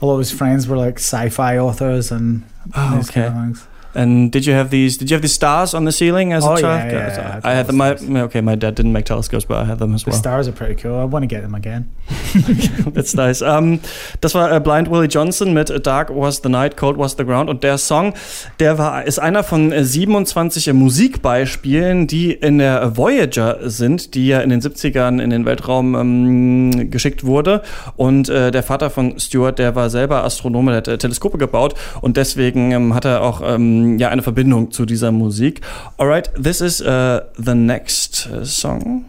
a 0.00 0.06
lot 0.06 0.14
of 0.14 0.18
his 0.20 0.30
friends 0.32 0.66
were 0.66 0.76
like 0.76 0.98
sci-fi 0.98 1.58
authors 1.58 2.10
and 2.10 2.44
Oh, 2.74 2.96
these 2.96 3.10
kind 3.10 3.26
of 3.26 3.34
things. 3.34 3.66
And 3.94 4.30
did 4.32 4.46
you 4.46 4.54
have 4.54 4.70
these? 4.70 4.96
Did 4.96 5.10
you 5.10 5.14
have 5.14 5.22
these 5.22 5.34
stars 5.34 5.74
on 5.74 5.84
the 5.84 5.92
ceiling 5.92 6.32
as 6.32 6.44
Oh, 6.44 6.52
a 6.52 6.54
yeah, 6.56 6.60
child? 6.60 6.92
yeah, 6.92 7.04
Because 7.04 7.18
yeah, 7.18 7.40
I, 7.44 7.50
I 7.50 7.54
had 7.54 7.66
them. 7.66 7.76
My, 7.76 8.22
okay, 8.22 8.40
my 8.40 8.54
dad 8.56 8.74
didn't 8.74 8.92
make 8.92 9.04
telescopes, 9.04 9.44
but 9.44 9.58
I 9.58 9.64
had 9.64 9.78
them 9.78 9.94
as 9.94 10.04
The 10.04 10.10
well. 10.10 10.18
stars 10.18 10.48
are 10.48 10.52
pretty 10.52 10.76
cool. 10.76 10.98
I 10.98 11.04
want 11.04 11.22
to 11.24 11.26
get 11.26 11.42
them 11.42 11.54
again. 11.54 11.90
That's 12.94 13.14
nice. 13.14 13.42
Um, 13.42 13.80
das 14.20 14.34
war 14.34 14.50
äh, 14.50 14.60
Blind 14.60 14.90
Willie 14.90 15.08
Johnson 15.08 15.52
mit 15.52 15.70
Dark 15.86 16.10
Was 16.14 16.40
the 16.42 16.48
Night, 16.48 16.76
Cold 16.76 16.96
Was 16.98 17.16
the 17.18 17.24
Ground. 17.24 17.50
Und 17.50 17.62
der 17.64 17.76
Song, 17.78 18.14
der 18.60 18.78
war, 18.78 19.04
ist 19.04 19.18
einer 19.18 19.42
von 19.44 19.72
äh, 19.72 19.84
27 19.84 20.68
äh, 20.68 20.72
Musikbeispielen, 20.72 22.06
die 22.06 22.32
in 22.32 22.58
der 22.58 22.96
Voyager 22.96 23.58
sind, 23.68 24.14
die 24.14 24.26
ja 24.28 24.40
in 24.40 24.50
den 24.50 24.60
70ern 24.60 25.20
in 25.22 25.30
den 25.30 25.44
Weltraum 25.44 25.94
ähm, 25.94 26.90
geschickt 26.90 27.24
wurde. 27.24 27.62
Und 27.96 28.28
äh, 28.28 28.50
der 28.50 28.62
Vater 28.62 28.90
von 28.90 29.18
Stuart, 29.18 29.58
der 29.58 29.74
war 29.74 29.90
selber 29.90 30.24
Astronome, 30.24 30.70
der 30.72 30.76
hat 30.78 30.88
äh, 30.88 30.98
Teleskope 30.98 31.38
gebaut. 31.38 31.74
Und 32.00 32.16
deswegen 32.16 32.72
ähm, 32.72 32.94
hat 32.94 33.04
er 33.04 33.22
auch 33.22 33.42
ähm, 33.44 33.81
ja, 33.98 34.08
eine 34.08 34.22
Verbindung 34.22 34.70
zu 34.70 34.84
dieser 34.86 35.12
Musik. 35.12 35.60
Alright, 35.98 36.30
this 36.40 36.60
is 36.60 36.80
uh, 36.80 37.20
the 37.38 37.54
next 37.54 38.28
uh, 38.32 38.44
song. 38.44 39.04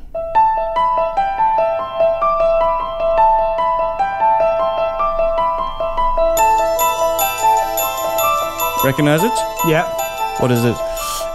Recognize 8.84 9.24
it? 9.24 9.32
Yeah. 9.65 9.86
What 10.39 10.51
is 10.51 10.65
it? 10.65 10.75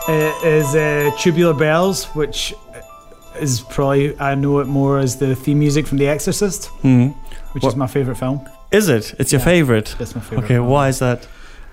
It 0.08 0.44
is 0.44 0.74
uh, 0.74 1.10
Tubular 1.18 1.54
Bells, 1.54 2.04
which 2.14 2.54
is 3.40 3.60
probably 3.62 4.18
I 4.20 4.34
know 4.34 4.58
it 4.58 4.66
more 4.66 4.98
as 4.98 5.16
the 5.16 5.34
theme 5.34 5.58
music 5.60 5.86
from 5.86 5.96
The 5.98 6.08
Exorcist, 6.08 6.66
Hmm. 6.82 7.08
which 7.52 7.62
What- 7.62 7.70
is 7.70 7.76
my 7.76 7.86
favorite 7.86 8.16
film. 8.18 8.40
Is 8.70 8.90
it? 8.90 9.14
It's 9.18 9.32
your 9.32 9.40
Yeah. 9.40 9.44
favorite? 9.46 9.94
That's 9.98 10.14
my 10.14 10.20
favorite. 10.20 10.44
Okay, 10.44 10.54
film. 10.56 10.68
why 10.68 10.88
is 10.88 10.98
that? 10.98 11.26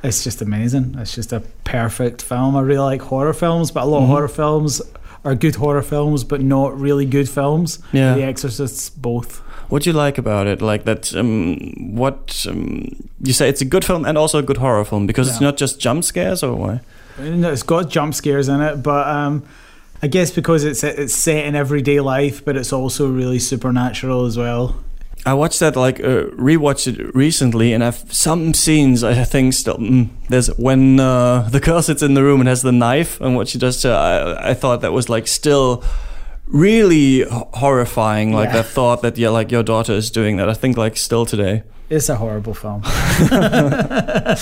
It's 0.05 0.23
just 0.23 0.41
amazing. 0.41 0.95
It's 0.99 1.15
just 1.15 1.33
a 1.33 1.41
perfect 1.63 2.21
film. 2.21 2.55
I 2.55 2.61
really 2.61 2.79
like 2.91 3.01
horror 3.01 3.33
films, 3.33 3.71
but 3.71 3.83
a 3.83 3.85
lot 3.85 3.99
Mhm. 4.01 4.03
of 4.03 4.09
horror 4.09 4.27
films 4.27 4.81
are 5.23 5.35
good 5.35 5.55
horror 5.55 5.81
films, 5.81 6.23
but 6.23 6.41
not 6.41 6.79
really 6.79 7.05
good 7.05 7.27
films. 7.27 7.79
Yeah. 7.91 8.13
The 8.15 8.21
Exorcists, 8.23 8.89
both. 8.89 9.41
What 9.69 9.81
do 9.83 9.89
you 9.89 9.95
like 9.95 10.19
about 10.19 10.45
it? 10.45 10.61
Like 10.61 10.83
that? 10.85 11.13
Um, 11.15 11.95
what 11.95 12.45
um, 12.47 12.95
you 13.23 13.33
say? 13.33 13.49
It's 13.49 13.61
a 13.61 13.65
good 13.65 13.83
film 13.83 14.05
and 14.05 14.17
also 14.17 14.37
a 14.37 14.43
good 14.43 14.57
horror 14.57 14.85
film 14.85 15.07
because 15.07 15.27
it's 15.27 15.41
not 15.41 15.57
just 15.57 15.79
jump 15.79 16.03
scares, 16.03 16.43
or 16.43 16.55
why? 16.55 16.81
No, 17.19 17.51
It's 17.51 17.63
got 17.63 17.89
jump 17.89 18.13
scares 18.13 18.47
in 18.47 18.61
it, 18.61 18.83
but 18.83 19.07
um, 19.07 19.41
I 20.03 20.07
guess 20.07 20.29
because 20.29 20.63
it's 20.63 20.83
it's 20.83 21.15
set 21.15 21.45
in 21.45 21.55
everyday 21.55 21.99
life, 21.99 22.45
but 22.45 22.55
it's 22.55 22.71
also 22.71 23.07
really 23.07 23.39
supernatural 23.39 24.25
as 24.25 24.37
well. 24.37 24.75
I 25.27 25.33
watched 25.33 25.59
that 25.59 25.75
like 25.75 25.99
uh, 25.99 26.29
rewatched 26.37 26.87
it 26.99 27.15
recently, 27.15 27.73
and 27.73 27.83
I've 27.83 28.13
some 28.13 28.53
scenes 28.53 29.03
I 29.03 29.23
think 29.23 29.53
still. 29.53 29.77
Mm, 29.77 30.09
there's 30.29 30.47
when 30.57 30.99
uh, 30.99 31.49
the 31.49 31.59
girl 31.59 31.81
sits 31.81 32.01
in 32.03 32.13
the 32.13 32.21
room 32.23 32.39
and 32.41 32.47
has 32.47 32.61
the 32.61 32.71
knife, 32.71 33.19
and 33.21 33.35
what 33.35 33.47
she 33.47 33.57
does. 33.57 33.81
To, 33.81 33.89
I, 33.89 34.51
I 34.51 34.53
thought 34.53 34.81
that 34.81 34.93
was 34.93 35.09
like 35.09 35.27
still 35.27 35.83
really 36.47 37.23
horrifying. 37.53 38.33
Like 38.33 38.49
Yeah. 38.49 38.57
the 38.57 38.63
thought 38.63 39.01
that 39.01 39.17
yeah, 39.17 39.29
like 39.29 39.51
your 39.51 39.63
daughter 39.63 39.93
is 39.93 40.11
doing 40.11 40.37
that. 40.37 40.47
I 40.49 40.53
think 40.53 40.77
like 40.77 40.95
still 40.97 41.25
today. 41.25 41.63
It's 41.87 42.09
a 42.09 42.19
horrible 42.19 42.53
film. 42.55 42.81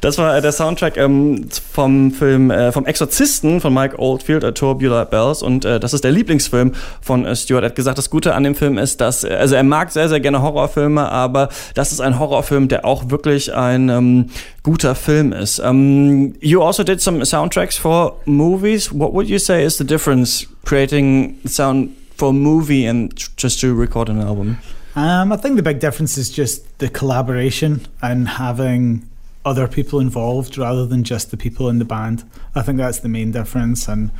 Das 0.00 0.18
war 0.18 0.36
äh, 0.36 0.42
der 0.42 0.52
Soundtrack 0.52 0.96
ähm, 0.96 1.46
vom 1.72 2.10
Film 2.10 2.50
äh, 2.50 2.70
vom 2.70 2.84
Exorzisten 2.86 3.60
von 3.60 3.72
Mike 3.72 3.98
Oldfield, 3.98 4.44
äh, 4.44 4.52
Tubular 4.52 5.06
Bells 5.06 5.42
und 5.42 5.64
äh, 5.64 5.80
das 5.80 5.94
ist 5.94 6.04
der 6.04 6.10
Lieblingsfilm 6.10 6.72
von 7.00 7.24
äh, 7.24 7.34
Stuart. 7.34 7.62
Er 7.62 7.70
hat 7.70 7.76
gesagt, 7.76 7.98
das 7.98 8.10
Gute 8.10 8.34
an 8.34 8.44
dem 8.44 8.54
Film 8.54 8.78
ist, 8.78 9.00
dass 9.00 9.24
äh, 9.24 9.28
also 9.28 9.54
er 9.54 9.62
mag 9.62 9.90
sehr 9.90 10.08
sehr 10.08 10.20
gerne 10.20 10.42
Horrorfilme, 10.42 11.08
aber 11.08 11.48
das 11.74 11.92
ist 11.92 12.00
ein 12.00 12.18
Horrorfilm, 12.18 12.68
der 12.68 12.84
auch 12.84 13.10
wirklich 13.10 13.54
ein 13.54 13.88
ähm, 13.88 14.30
guter 14.62 14.94
Film 14.94 15.32
ist. 15.32 15.60
Um, 15.60 16.34
you 16.40 16.62
also 16.62 16.84
did 16.84 17.00
some 17.00 17.24
soundtracks 17.24 17.78
for 17.78 18.16
movies. 18.26 18.90
What 18.92 19.14
would 19.14 19.28
you 19.28 19.38
say 19.38 19.64
is 19.64 19.78
the 19.78 19.84
difference 19.84 20.46
creating 20.64 21.38
sound 21.46 21.90
for 22.16 22.30
a 22.30 22.32
movie 22.32 22.86
and 22.86 23.14
just 23.38 23.60
to 23.60 23.74
record 23.74 24.10
an 24.10 24.20
album? 24.20 24.58
Um, 24.94 25.32
I 25.32 25.36
think 25.36 25.56
the 25.56 25.62
big 25.62 25.80
difference 25.80 26.18
is 26.18 26.30
just 26.30 26.78
the 26.78 26.88
collaboration 26.88 27.86
and 28.02 28.28
having 28.28 29.08
other 29.44 29.66
people 29.66 30.00
involved 30.00 30.58
rather 30.58 30.86
than 30.86 31.02
just 31.02 31.30
the 31.30 31.36
people 31.36 31.68
in 31.68 31.78
the 31.78 31.84
band. 31.84 32.28
I 32.54 32.62
think 32.62 32.78
that's 32.78 33.00
the 33.00 33.08
main 33.08 33.32
difference, 33.32 33.88
and 33.88 34.10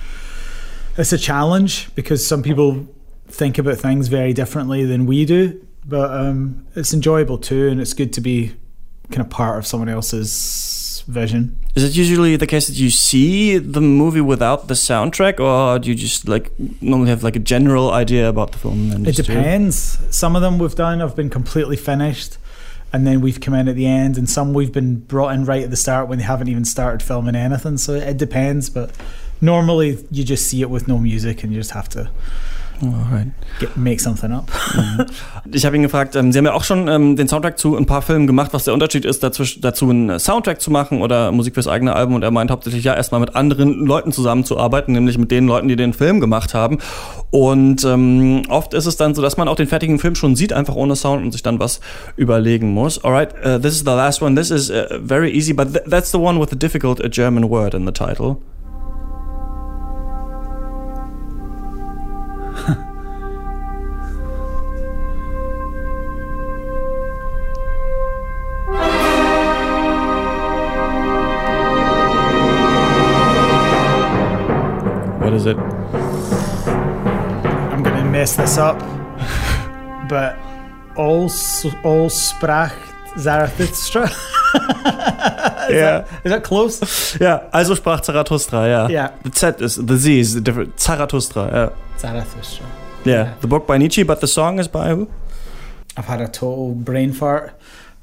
it's 0.96 1.12
a 1.12 1.18
challenge 1.18 1.94
because 1.94 2.26
some 2.26 2.42
people 2.42 2.88
think 3.26 3.58
about 3.58 3.78
things 3.78 4.08
very 4.08 4.32
differently 4.32 4.84
than 4.84 5.06
we 5.06 5.24
do. 5.24 5.64
But 5.84 6.10
um, 6.10 6.66
it's 6.74 6.94
enjoyable 6.94 7.38
too, 7.38 7.68
and 7.68 7.80
it's 7.80 7.92
good 7.92 8.12
to 8.14 8.20
be 8.20 8.54
kind 9.10 9.20
of 9.20 9.30
part 9.30 9.58
of 9.58 9.66
someone 9.66 9.88
else's 9.88 10.32
vision. 11.02 11.56
Is 11.74 11.84
it 11.84 11.96
usually 11.96 12.36
the 12.36 12.46
case 12.46 12.66
that 12.66 12.78
you 12.78 12.90
see 12.90 13.58
the 13.58 13.80
movie 13.80 14.20
without 14.20 14.68
the 14.68 14.74
soundtrack, 14.74 15.40
or 15.40 15.78
do 15.78 15.88
you 15.88 15.94
just 15.94 16.28
like 16.28 16.52
normally 16.80 17.10
have 17.10 17.22
like 17.22 17.36
a 17.36 17.40
general 17.40 17.90
idea 17.90 18.28
about 18.28 18.52
the 18.52 18.58
film? 18.58 18.90
And 18.92 19.06
It 19.06 19.16
do 19.16 19.22
depends. 19.22 19.98
Some 20.10 20.36
of 20.36 20.42
them 20.42 20.58
we've 20.58 20.74
done 20.74 21.00
have 21.00 21.16
been 21.16 21.30
completely 21.30 21.76
finished, 21.76 22.38
and 22.92 23.06
then 23.06 23.20
we've 23.20 23.40
come 23.40 23.54
in 23.54 23.68
at 23.68 23.76
the 23.76 23.86
end, 23.86 24.18
and 24.18 24.28
some 24.28 24.52
we've 24.52 24.72
been 24.72 24.96
brought 24.96 25.34
in 25.34 25.44
right 25.44 25.62
at 25.62 25.70
the 25.70 25.76
start 25.76 26.08
when 26.08 26.18
they 26.18 26.24
haven't 26.24 26.48
even 26.48 26.64
started 26.64 27.02
filming 27.02 27.34
anything. 27.34 27.78
So 27.78 27.94
it 27.94 28.16
depends, 28.18 28.68
but 28.68 28.90
normally 29.40 30.06
you 30.10 30.24
just 30.24 30.46
see 30.46 30.60
it 30.62 30.70
with 30.70 30.88
no 30.88 30.98
music, 30.98 31.42
and 31.42 31.52
you 31.52 31.58
just 31.58 31.72
have 31.72 31.88
to 31.90 32.10
Alright. 32.82 33.28
get, 33.60 33.76
make 33.76 34.00
something 34.00 34.32
up. 34.32 34.50
Ich 35.52 35.66
habe 35.66 35.76
ihn 35.76 35.82
gefragt, 35.82 36.16
ähm, 36.16 36.32
Sie 36.32 36.38
haben 36.38 36.46
ja 36.46 36.54
auch 36.54 36.64
schon 36.64 36.88
ähm, 36.88 37.16
den 37.16 37.28
Soundtrack 37.28 37.58
zu 37.58 37.76
ein 37.76 37.86
paar 37.86 38.02
Filmen 38.02 38.26
gemacht, 38.26 38.52
was 38.52 38.64
der 38.64 38.74
Unterschied 38.74 39.04
ist, 39.04 39.22
dazu, 39.22 39.44
dazu 39.60 39.90
einen 39.90 40.18
Soundtrack 40.18 40.60
zu 40.60 40.70
machen 40.70 41.02
oder 41.02 41.30
Musik 41.32 41.54
fürs 41.54 41.68
eigene 41.68 41.94
Album. 41.94 42.14
Und 42.14 42.22
er 42.22 42.30
meint 42.30 42.50
hauptsächlich 42.50 42.84
ja 42.84 42.94
erstmal 42.94 43.20
mit 43.20 43.36
anderen 43.36 43.84
Leuten 43.86 44.12
zusammenzuarbeiten, 44.12 44.94
nämlich 44.94 45.18
mit 45.18 45.30
den 45.30 45.46
Leuten, 45.46 45.68
die 45.68 45.76
den 45.76 45.92
Film 45.92 46.20
gemacht 46.20 46.54
haben. 46.54 46.78
Und 47.30 47.84
ähm, 47.84 48.42
oft 48.48 48.74
ist 48.74 48.86
es 48.86 48.96
dann 48.96 49.14
so, 49.14 49.22
dass 49.22 49.36
man 49.36 49.48
auch 49.48 49.56
den 49.56 49.66
fertigen 49.66 49.98
Film 49.98 50.14
schon 50.14 50.36
sieht, 50.36 50.52
einfach 50.52 50.74
ohne 50.74 50.96
Sound 50.96 51.24
und 51.24 51.32
sich 51.32 51.42
dann 51.42 51.58
was 51.58 51.80
überlegen 52.16 52.72
muss. 52.72 53.04
Alright, 53.04 53.34
uh, 53.44 53.58
this 53.58 53.74
is 53.74 53.80
the 53.80 53.86
last 53.86 54.22
one. 54.22 54.34
This 54.34 54.50
is 54.50 54.70
uh, 54.70 54.98
very 55.02 55.30
easy, 55.30 55.52
but 55.52 55.72
th 55.72 55.82
that's 55.88 56.10
the 56.10 56.18
one 56.18 56.40
with 56.40 56.50
the 56.50 56.58
difficult 56.58 57.00
uh, 57.00 57.08
German 57.08 57.48
word 57.48 57.74
in 57.74 57.86
the 57.86 57.92
title. 57.92 58.38
What 75.22 75.32
is 75.34 75.46
it? 75.46 75.56
I'm 77.72 77.82
going 77.82 77.96
to 77.96 78.04
mess 78.04 78.36
this 78.36 78.58
up, 78.58 78.78
but 80.08 80.36
all 80.94 81.30
all 81.84 82.10
sprach 82.10 82.74
Zarathustra. 83.16 84.10
Yeah. 85.70 86.04
Is 86.24 86.30
that 86.32 86.42
close? 86.44 86.80
Ja, 87.20 87.42
also 87.52 87.74
sprach 87.74 88.04
Zarathustra, 88.04 88.66
ja. 88.68 88.88
Yeah. 88.88 89.10
The 89.24 89.30
Z 89.34 89.64
is, 89.64 89.76
the 89.76 89.96
Z 89.96 90.18
is 90.20 90.34
the 90.34 90.40
different, 90.40 90.78
Zarathustra, 90.80 91.50
ja. 91.52 91.70
Zarathustra. 91.98 92.66
Yeah, 93.04 93.34
the 93.40 93.46
book 93.48 93.66
by 93.66 93.78
Nietzsche, 93.78 94.04
but 94.04 94.20
the 94.20 94.26
song 94.26 94.58
is 94.60 94.68
by 94.68 94.88
who? 94.94 95.08
I've 95.96 96.06
had 96.06 96.20
a 96.20 96.28
total 96.28 96.72
brain 96.74 97.12
fart. 97.12 97.52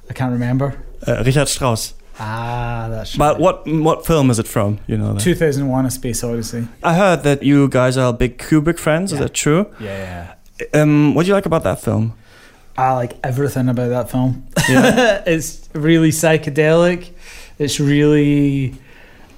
I 0.10 0.14
can't 0.14 0.32
remember. 0.34 0.74
Uh, 1.08 1.24
Richard 1.26 1.48
Strauss. 1.48 1.94
Ah, 2.20 2.88
that's 2.90 3.16
But 3.16 3.34
right. 3.36 3.40
what 3.42 3.64
what 3.66 4.06
film 4.06 4.30
is 4.30 4.40
it 4.40 4.48
from? 4.48 4.80
You 4.88 4.98
know 4.98 5.14
that. 5.14 5.22
2001: 5.24 5.86
A 5.86 5.90
Space 5.90 6.22
Odyssey. 6.24 6.68
I 6.84 6.94
heard 6.96 7.24
that 7.24 7.44
you 7.44 7.70
guys 7.70 7.98
are 7.98 8.12
big 8.14 8.38
Kubrick 8.38 8.78
fans. 8.78 9.14
Is 9.14 9.20
that 9.20 9.34
true? 9.34 9.66
Yeah, 9.80 10.34
Um, 10.74 11.16
what 11.16 11.24
do 11.24 11.30
you 11.30 11.36
like 11.36 11.46
about 11.48 11.64
that 11.64 11.82
film? 11.82 12.12
I 12.78 12.92
like 12.94 13.16
everything 13.24 13.70
about 13.70 13.90
that 13.90 14.10
film. 14.12 14.44
Yeah. 14.70 15.24
it's 15.28 15.70
really 15.74 16.12
psychedelic. 16.12 17.12
It's 17.60 17.80
really 17.80 18.74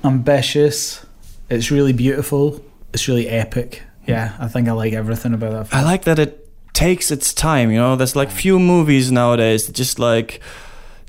ambitious. 0.04 1.06
It's 1.50 1.72
really 1.72 1.92
beautiful. 1.92 2.64
It's 2.94 3.08
really 3.08 3.28
epic. 3.28 3.84
Yeah, 4.08 4.36
I 4.40 4.48
think 4.48 4.68
I 4.68 4.72
like 4.72 4.94
everything 4.94 5.34
about 5.34 5.70
that 5.70 5.76
I 5.76 5.84
like 5.84 6.04
that 6.06 6.18
it 6.18 6.48
takes 6.74 7.12
its 7.12 7.34
time. 7.34 7.72
You 7.72 7.78
know, 7.78 7.96
there's 7.96 8.16
like 8.16 8.32
few 8.32 8.60
movies 8.60 9.12
nowadays 9.12 9.68
that 9.68 9.74
just 9.74 10.00
like 10.00 10.40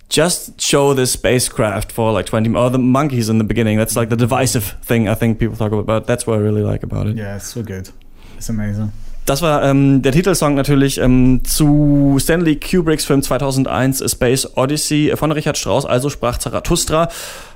just 0.09 0.61
show 0.61 0.93
this 0.93 1.13
spacecraft 1.13 1.91
for 1.91 2.13
like 2.13 2.27
20 2.27 2.55
or 2.55 2.71
the 2.71 2.79
monkeys 2.79 3.29
in 3.29 3.39
the 3.39 3.45
beginning. 3.45 3.79
That's 3.79 3.97
like 3.97 4.11
the 4.11 4.17
divisive 4.17 4.65
thing 4.83 5.09
I 5.09 5.15
think 5.15 5.39
people 5.39 5.57
talk 5.57 5.73
about. 5.73 6.07
That's 6.07 6.27
what 6.27 6.39
I 6.39 6.41
really 6.43 6.63
like 6.63 6.83
about 6.83 7.07
it. 7.07 7.17
Yeah, 7.17 7.37
it's 7.37 7.49
so 7.49 7.63
good. 7.63 7.89
It's 8.37 8.49
amazing. 8.49 8.93
Das 9.25 9.41
war 9.41 9.63
ähm, 9.63 10.03
der 10.03 10.11
Titelsong 10.11 10.55
natürlich 10.57 10.99
ähm, 10.99 11.43
zu 11.45 12.19
Stanley 12.21 12.57
Kubricks 12.57 13.05
Film 13.05 13.23
2001 13.23 14.03
A 14.03 14.09
Space 14.09 14.57
Odyssey 14.57 15.13
von 15.15 15.31
Richard 15.31 15.57
Strauss, 15.57 15.87
also 15.87 16.11
sprach 16.11 16.39
Zarathustra. 16.39 17.09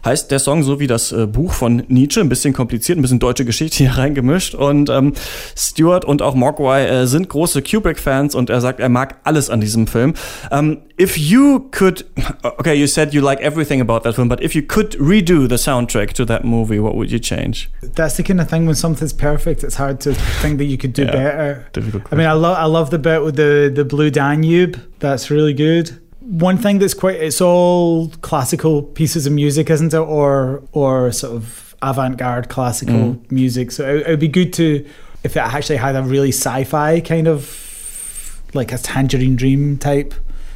Heißt 0.06 0.30
der 0.30 0.38
Song 0.38 0.62
so 0.62 0.78
wie 0.78 0.86
das 0.86 1.10
äh, 1.10 1.26
Buch 1.26 1.52
von 1.52 1.82
Nietzsche, 1.88 2.20
ein 2.20 2.28
bisschen 2.28 2.54
kompliziert, 2.54 2.96
ein 2.96 3.02
bisschen 3.02 3.18
deutsche 3.18 3.44
Geschichte 3.44 3.78
hier 3.78 3.90
reingemischt. 3.98 4.54
Und 4.54 4.88
ähm, 4.88 5.14
Stewart 5.56 6.04
und 6.04 6.22
auch 6.22 6.36
Mogwai 6.36 6.86
äh, 6.86 7.06
sind 7.08 7.28
große 7.28 7.60
Kubrick-Fans 7.60 8.36
und 8.36 8.48
er 8.48 8.60
sagt, 8.60 8.78
er 8.78 8.88
mag 8.88 9.16
alles 9.24 9.50
an 9.50 9.60
diesem 9.60 9.88
Film. 9.88 10.14
Um, 10.52 10.78
if 11.00 11.18
you 11.18 11.68
could, 11.72 12.04
okay, 12.42 12.74
you 12.74 12.86
said 12.86 13.12
you 13.12 13.20
like 13.20 13.40
everything 13.40 13.80
about 13.80 14.00
that 14.04 14.14
film, 14.14 14.28
but 14.28 14.40
if 14.40 14.54
you 14.54 14.62
could 14.62 14.96
redo 15.00 15.48
the 15.48 15.56
soundtrack 15.58 16.12
to 16.14 16.24
that 16.24 16.44
movie, 16.44 16.78
what 16.80 16.94
would 16.94 17.10
you 17.10 17.18
change? 17.18 17.68
That's 17.96 18.16
the 18.16 18.22
kind 18.22 18.40
of 18.40 18.48
thing 18.48 18.64
when 18.66 18.76
something's 18.76 19.12
perfect, 19.12 19.64
it's 19.64 19.76
hard 19.76 20.00
to 20.02 20.14
think 20.40 20.58
that 20.58 20.66
you 20.66 20.78
could 20.78 20.92
do 20.92 21.02
Yeah. 21.02 21.10
better. 21.12 21.66
Difficult 21.72 22.04
I 22.12 22.14
mean, 22.14 22.26
I 22.28 22.32
love 22.34 22.56
I 22.56 22.66
love 22.66 22.90
the 22.90 22.98
bit 23.00 23.24
with 23.24 23.34
the 23.34 23.72
the 23.74 23.84
blue 23.84 24.10
Danube. 24.12 24.76
That's 25.00 25.30
really 25.32 25.52
good. 25.52 25.98
One 26.26 26.58
thing 26.58 26.78
that's 26.78 26.94
quite 26.94 27.16
it's 27.16 27.40
all 27.40 28.08
classical 28.20 28.82
pieces 28.82 29.26
of 29.26 29.32
music, 29.32 29.70
isn't 29.70 29.94
it, 29.94 29.98
or 29.98 30.62
or 30.72 31.12
sort 31.12 31.34
of 31.34 31.74
avant-garde 31.82 32.48
classical 32.48 32.94
mm. 32.94 33.30
music. 33.30 33.70
So 33.70 33.86
it, 33.88 34.06
it 34.06 34.10
would 34.10 34.20
be 34.20 34.28
good 34.28 34.52
to 34.54 34.84
if 35.22 35.36
it 35.36 35.40
actually 35.40 35.76
had 35.76 35.94
a 35.94 36.02
really 36.02 36.30
sci-fi 36.30 37.00
kind 37.00 37.28
of 37.28 38.42
like 38.54 38.72
a 38.72 38.78
Tangerine 38.78 39.36
Dream 39.36 39.78
type 39.78 40.14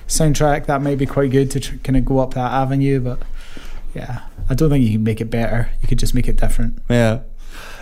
soundtrack. 0.08 0.66
That 0.66 0.82
might 0.82 0.98
be 0.98 1.06
quite 1.06 1.30
good 1.30 1.50
to 1.52 1.60
tr- 1.60 1.76
kind 1.84 1.96
of 1.96 2.04
go 2.04 2.18
up 2.18 2.34
that 2.34 2.52
avenue. 2.52 3.00
But 3.00 3.20
yeah, 3.94 4.22
I 4.48 4.54
don't 4.54 4.70
think 4.70 4.84
you 4.84 4.92
can 4.92 5.04
make 5.04 5.20
it 5.20 5.30
better. 5.30 5.70
You 5.82 5.88
could 5.88 5.98
just 5.98 6.14
make 6.14 6.28
it 6.28 6.36
different. 6.36 6.80
Ja. 6.88 7.20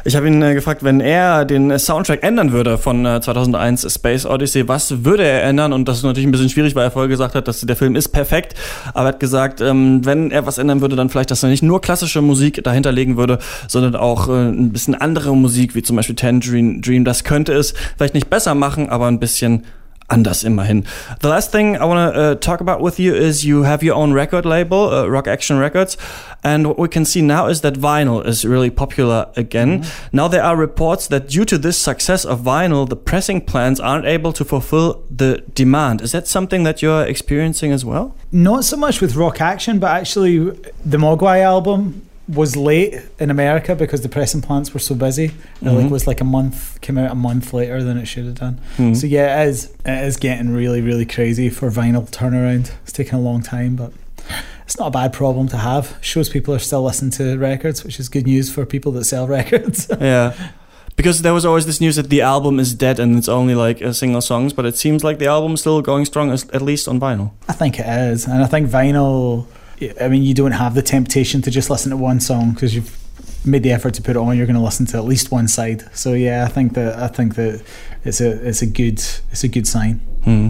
Ich 0.05 0.15
habe 0.15 0.29
ihn 0.29 0.41
äh, 0.43 0.55
gefragt, 0.55 0.85
wenn 0.85 1.01
er 1.01 1.45
den 1.45 1.77
Soundtrack 1.79 2.23
ändern 2.23 2.53
würde 2.53 2.79
von 2.79 3.05
äh, 3.05 3.21
2001 3.21 3.93
Space 3.93 4.27
Odyssey, 4.27 4.69
was 4.69 5.05
würde 5.05 5.25
er 5.25 5.43
ändern? 5.43 5.73
Und 5.73 5.89
das 5.89 5.99
ist 5.99 6.05
natürlich 6.05 6.27
ein 6.27 6.31
bisschen 6.31 6.49
schwierig, 6.49 6.75
weil 6.77 6.85
er 6.85 6.91
vorher 6.91 7.09
gesagt 7.09 7.35
hat, 7.35 7.49
dass 7.49 7.61
der 7.61 7.77
Film 7.77 7.97
ist 7.97 8.09
perfekt. 8.09 8.55
Aber 8.95 9.09
er 9.09 9.13
hat 9.13 9.21
gesagt, 9.21 9.61
ähm, 9.61 10.05
wenn 10.05 10.31
er 10.31 10.47
was 10.47 10.59
ändern 10.59 10.81
würde, 10.81 10.95
dann 10.95 11.09
vielleicht, 11.09 11.31
dass 11.31 11.43
er 11.43 11.49
nicht 11.49 11.63
nur 11.63 11.81
klassische 11.81 12.23
Musik 12.23 12.63
dahinter 12.63 12.93
legen 12.93 13.17
würde, 13.17 13.39
sondern 13.67 13.97
auch 13.97 14.29
äh, 14.29 14.49
ein 14.49 14.73
bisschen 14.73 14.95
andere 14.95 15.37
Musik, 15.37 15.75
wie 15.75 15.83
zum 15.83 15.97
Beispiel 15.97 16.17
Tangerine 16.17 16.81
Dream. 16.81 17.05
Das 17.05 17.25
könnte 17.25 17.53
es 17.53 17.75
vielleicht 17.97 18.15
nicht 18.15 18.31
besser 18.31 18.55
machen, 18.55 18.89
aber 18.89 19.07
ein 19.07 19.19
bisschen 19.19 19.65
anders 20.11 20.45
immerhin. 20.45 20.85
The 21.21 21.29
last 21.29 21.53
thing 21.53 21.77
I 21.77 21.85
want 21.85 22.15
to 22.15 22.21
uh, 22.21 22.35
talk 22.37 22.61
about 22.61 22.81
with 22.81 22.99
you 22.99 23.15
is 23.15 23.45
you 23.45 23.63
have 23.65 23.83
your 23.83 23.95
own 23.95 24.13
record 24.13 24.47
label, 24.47 24.91
uh, 24.91 25.07
Rock 25.07 25.27
Action 25.27 25.59
Records, 25.59 25.97
and 26.43 26.67
what 26.67 26.79
we 26.79 26.89
can 26.89 27.05
see 27.05 27.21
now 27.21 27.47
is 27.47 27.61
that 27.61 27.75
vinyl 27.75 28.25
is 28.25 28.45
really 28.45 28.71
popular 28.71 29.31
again. 29.37 29.83
Mm-hmm. 29.83 30.17
Now 30.17 30.29
there 30.29 30.43
are 30.43 30.57
reports 30.57 31.09
that 31.09 31.29
due 31.29 31.45
to 31.45 31.59
this 31.59 31.77
success 31.77 32.25
of 32.25 32.41
vinyl, 32.41 32.89
the 32.89 32.97
pressing 32.97 33.41
plants 33.41 33.81
aren't 33.81 34.07
able 34.07 34.33
to 34.33 34.45
fulfill 34.45 35.05
the 35.11 35.43
demand. 35.55 36.01
Is 36.01 36.13
that 36.13 36.27
something 36.27 36.63
that 36.65 36.81
you're 36.81 37.05
experiencing 37.05 37.73
as 37.73 37.85
well? 37.85 38.15
Not 38.33 38.65
so 38.65 38.77
much 38.77 39.01
with 39.01 39.15
Rock 39.15 39.41
Action, 39.41 39.79
but 39.79 39.91
actually 39.91 40.39
the 40.85 40.97
Mogwai 40.97 41.41
album 41.41 42.08
was 42.29 42.57
late 42.57 43.01
in 43.19 43.31
America 43.31 43.75
because 43.75 44.03
the 44.03 44.09
pressing 44.09 44.43
plants 44.43 44.75
were 44.75 44.81
so 44.81 44.95
busy. 44.95 45.29
Mm-hmm. 45.29 45.69
Like 45.69 45.91
was 45.91 46.07
like 46.07 46.21
a 46.21 46.25
month 46.25 46.81
came 46.83 46.99
out 46.99 47.11
a 47.11 47.15
month 47.15 47.53
later 47.53 47.83
than 47.83 47.97
it 47.97 48.07
should 48.07 48.27
have 48.27 48.35
done. 48.35 48.61
Mm-hmm. 48.77 48.95
So 48.95 49.07
yeah, 49.07 49.43
it 49.43 49.49
is 49.49 49.75
it 49.87 50.05
is 50.05 50.17
getting 50.17 50.51
really 50.53 50.81
really 50.83 51.07
crazy 51.07 51.49
for 51.49 51.71
vinyl 51.71 52.09
turnaround. 52.09 52.73
It's 52.83 52.93
taking 52.93 53.15
a 53.15 53.21
long 53.21 53.43
time, 53.43 53.77
but 53.77 53.93
it's 54.65 54.79
not 54.79 54.89
a 54.89 54.91
bad 54.91 55.15
problem 55.15 55.49
to 55.49 55.57
have. 55.57 55.97
Shows 56.03 56.29
people 56.29 56.55
are 56.55 56.59
still 56.59 56.83
listening 56.83 57.13
to 57.13 57.39
records, 57.39 57.83
which 57.85 57.99
is 57.99 58.11
good 58.11 58.27
news 58.27 58.53
for 58.53 58.67
people 58.67 58.93
that 58.93 59.05
sell 59.05 59.27
records. 59.39 59.91
yeah. 59.99 60.51
Because 60.95 61.23
there 61.23 61.33
was 61.33 61.45
always 61.45 61.65
this 61.65 61.81
news 61.81 61.95
that 61.95 62.11
the 62.11 62.23
album 62.23 62.59
is 62.59 62.75
dead 62.75 62.99
and 62.99 63.17
it's 63.17 63.29
only 63.29 63.55
like 63.55 63.81
a 63.81 63.95
single 63.95 64.21
songs, 64.21 64.53
but 64.53 64.67
it 64.67 64.77
seems 64.77 65.05
like 65.05 65.21
the 65.21 65.29
album 65.29 65.55
is 65.55 65.61
still 65.61 65.81
going 65.81 66.05
strong, 66.05 66.33
at 66.33 66.61
least 66.61 66.89
on 66.89 66.99
vinyl. 66.99 67.31
I 67.49 67.53
think 67.53 67.79
it 67.79 67.87
is, 67.87 68.27
and 68.27 68.43
I 68.43 68.47
think 68.47 68.69
vinyl 68.69 69.47
I 70.01 70.09
mean, 70.09 70.23
you 70.23 70.35
don't 70.35 70.53
have 70.53 70.75
the 70.75 70.83
temptation 70.83 71.43
to 71.43 71.51
just 71.51 71.71
listen 71.71 71.91
to 71.91 71.97
one 71.97 72.21
song 72.21 72.53
because 72.53 72.75
you've 72.75 72.97
made 73.47 73.63
the 73.63 73.73
effort 73.73 73.95
to 73.95 74.03
put 74.03 74.13
it 74.13 74.17
on. 74.17 74.37
You're 74.37 74.47
going 74.47 74.57
to 74.57 74.63
listen 74.63 74.87
to 74.87 74.97
at 74.97 75.05
least 75.05 75.31
one 75.31 75.49
side. 75.49 75.85
So 75.97 76.13
yeah, 76.13 76.45
I 76.45 76.49
think 76.49 76.75
that 76.75 76.99
I 76.99 77.09
think 77.09 77.35
that 77.37 77.63
it's 78.05 78.21
a 78.21 78.31
it's 78.47 78.63
a 78.63 78.67
good 78.67 78.99
it's 79.31 79.45
a 79.45 79.49
good 79.49 79.67
sign. 79.67 80.01
Hmm. 80.25 80.49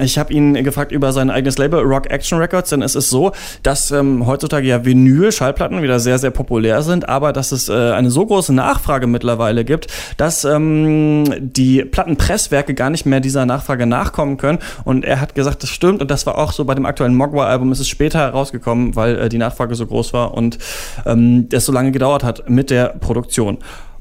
Ich 0.00 0.16
habe 0.16 0.32
ihn 0.32 0.54
gefragt 0.62 0.92
über 0.92 1.12
sein 1.12 1.28
eigenes 1.28 1.58
Label 1.58 1.80
Rock 1.80 2.08
Action 2.10 2.38
Records, 2.38 2.70
denn 2.70 2.82
es 2.82 2.94
ist 2.94 3.10
so, 3.10 3.32
dass 3.64 3.90
ähm, 3.90 4.26
heutzutage 4.26 4.66
ja 4.66 4.84
Vinyl, 4.84 5.32
Schallplatten 5.32 5.82
wieder 5.82 5.98
sehr, 5.98 6.18
sehr 6.18 6.30
populär 6.30 6.82
sind, 6.82 7.08
aber 7.08 7.32
dass 7.32 7.50
es 7.50 7.68
äh, 7.68 7.72
eine 7.72 8.10
so 8.10 8.24
große 8.24 8.54
Nachfrage 8.54 9.08
mittlerweile 9.08 9.64
gibt, 9.64 9.88
dass 10.16 10.44
ähm, 10.44 11.24
die 11.40 11.84
Plattenpresswerke 11.84 12.74
gar 12.74 12.90
nicht 12.90 13.06
mehr 13.06 13.18
dieser 13.18 13.44
Nachfrage 13.44 13.86
nachkommen 13.86 14.36
können. 14.36 14.60
Und 14.84 15.04
er 15.04 15.20
hat 15.20 15.34
gesagt, 15.34 15.64
das 15.64 15.70
stimmt 15.70 16.00
und 16.00 16.10
das 16.10 16.26
war 16.26 16.38
auch 16.38 16.52
so 16.52 16.64
bei 16.64 16.76
dem 16.76 16.86
aktuellen 16.86 17.16
Mogwai-Album, 17.16 17.72
ist 17.72 17.80
es 17.80 17.88
später 17.88 18.20
herausgekommen, 18.20 18.94
weil 18.94 19.18
äh, 19.18 19.28
die 19.28 19.38
Nachfrage 19.38 19.74
so 19.74 19.86
groß 19.86 20.12
war 20.12 20.34
und 20.34 20.58
ähm, 21.06 21.48
so 21.52 21.72
lange 21.72 21.90
gedauert 21.90 22.22
hat 22.22 22.48
mit 22.48 22.70
der 22.70 22.88
Produktion. 23.00 23.58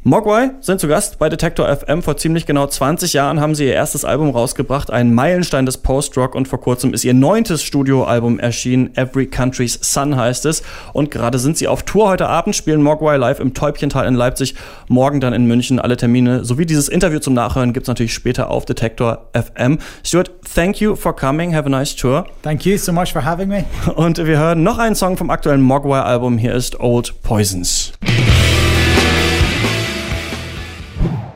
Mogwai 0.07 0.51
sind 0.61 0.79
zu 0.79 0.87
Gast 0.87 1.19
bei 1.19 1.27
Detector 1.27 1.67
FM. 1.67 2.01
Vor 2.01 2.15
ziemlich 2.15 2.45
genau 2.45 2.65
20 2.65 3.11
Jahren 3.11 3.41
haben 3.41 3.55
sie 3.55 3.65
ihr 3.65 3.73
erstes 3.73 4.05
Album 4.05 4.29
rausgebracht, 4.29 4.89
ein 4.89 5.13
Meilenstein 5.13 5.65
des 5.65 5.79
Post-Rock 5.79 6.33
und 6.33 6.47
vor 6.47 6.61
kurzem 6.61 6.93
ist 6.93 7.03
ihr 7.03 7.13
neuntes 7.13 7.61
Studioalbum 7.61 8.39
erschienen. 8.39 8.95
Every 8.95 9.25
Country's 9.25 9.77
Sun 9.81 10.15
heißt 10.15 10.45
es. 10.45 10.63
Und 10.93 11.11
gerade 11.11 11.39
sind 11.39 11.57
sie 11.57 11.67
auf 11.67 11.83
Tour 11.83 12.07
heute 12.07 12.29
Abend, 12.29 12.55
spielen 12.55 12.81
Mogwai 12.81 13.17
live 13.17 13.41
im 13.41 13.53
Täubchental 13.53 14.07
in 14.07 14.13
Leipzig, 14.13 14.55
morgen 14.87 15.19
dann 15.19 15.33
in 15.33 15.45
München. 15.45 15.77
Alle 15.77 15.97
Termine 15.97 16.45
sowie 16.45 16.65
dieses 16.65 16.87
Interview 16.87 17.19
zum 17.19 17.33
Nachhören 17.33 17.73
gibt 17.73 17.83
es 17.83 17.87
natürlich 17.89 18.13
später 18.13 18.49
auf 18.49 18.63
Detector 18.63 19.27
FM. 19.33 19.79
Stuart, 20.05 20.31
thank 20.55 20.79
you 20.79 20.95
for 20.95 21.13
coming. 21.13 21.53
Have 21.53 21.65
a 21.65 21.69
nice 21.69 21.93
tour. 21.93 22.25
Thank 22.43 22.65
you 22.65 22.77
so 22.77 22.93
much 22.93 23.11
for 23.11 23.25
having 23.25 23.49
me. 23.49 23.65
Und 23.97 24.19
wir 24.19 24.37
hören 24.39 24.63
noch 24.63 24.77
einen 24.77 24.95
Song 24.95 25.17
vom 25.17 25.29
aktuellen 25.29 25.59
Mogwai-Album. 25.59 26.37
Hier 26.37 26.53
ist 26.53 26.79
Old 26.79 27.21
Poisons. 27.23 27.91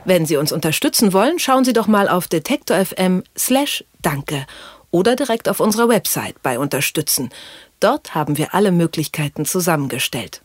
Wenn 0.03 0.25
Sie 0.25 0.37
uns 0.37 0.51
unterstützen 0.51 1.13
wollen, 1.13 1.37
schauen 1.37 1.63
Sie 1.63 1.73
doch 1.73 1.87
mal 1.87 2.09
auf 2.09 2.27
detektor.fm 2.27 3.23
slash 3.37 3.83
danke 4.01 4.45
oder 4.89 5.15
direkt 5.15 5.47
auf 5.47 5.59
unserer 5.59 5.89
Website 5.89 6.41
bei 6.41 6.57
Unterstützen. 6.57 7.29
Dort 7.79 8.15
haben 8.15 8.37
wir 8.37 8.53
alle 8.53 8.71
Möglichkeiten 8.71 9.45
zusammengestellt. 9.45 10.41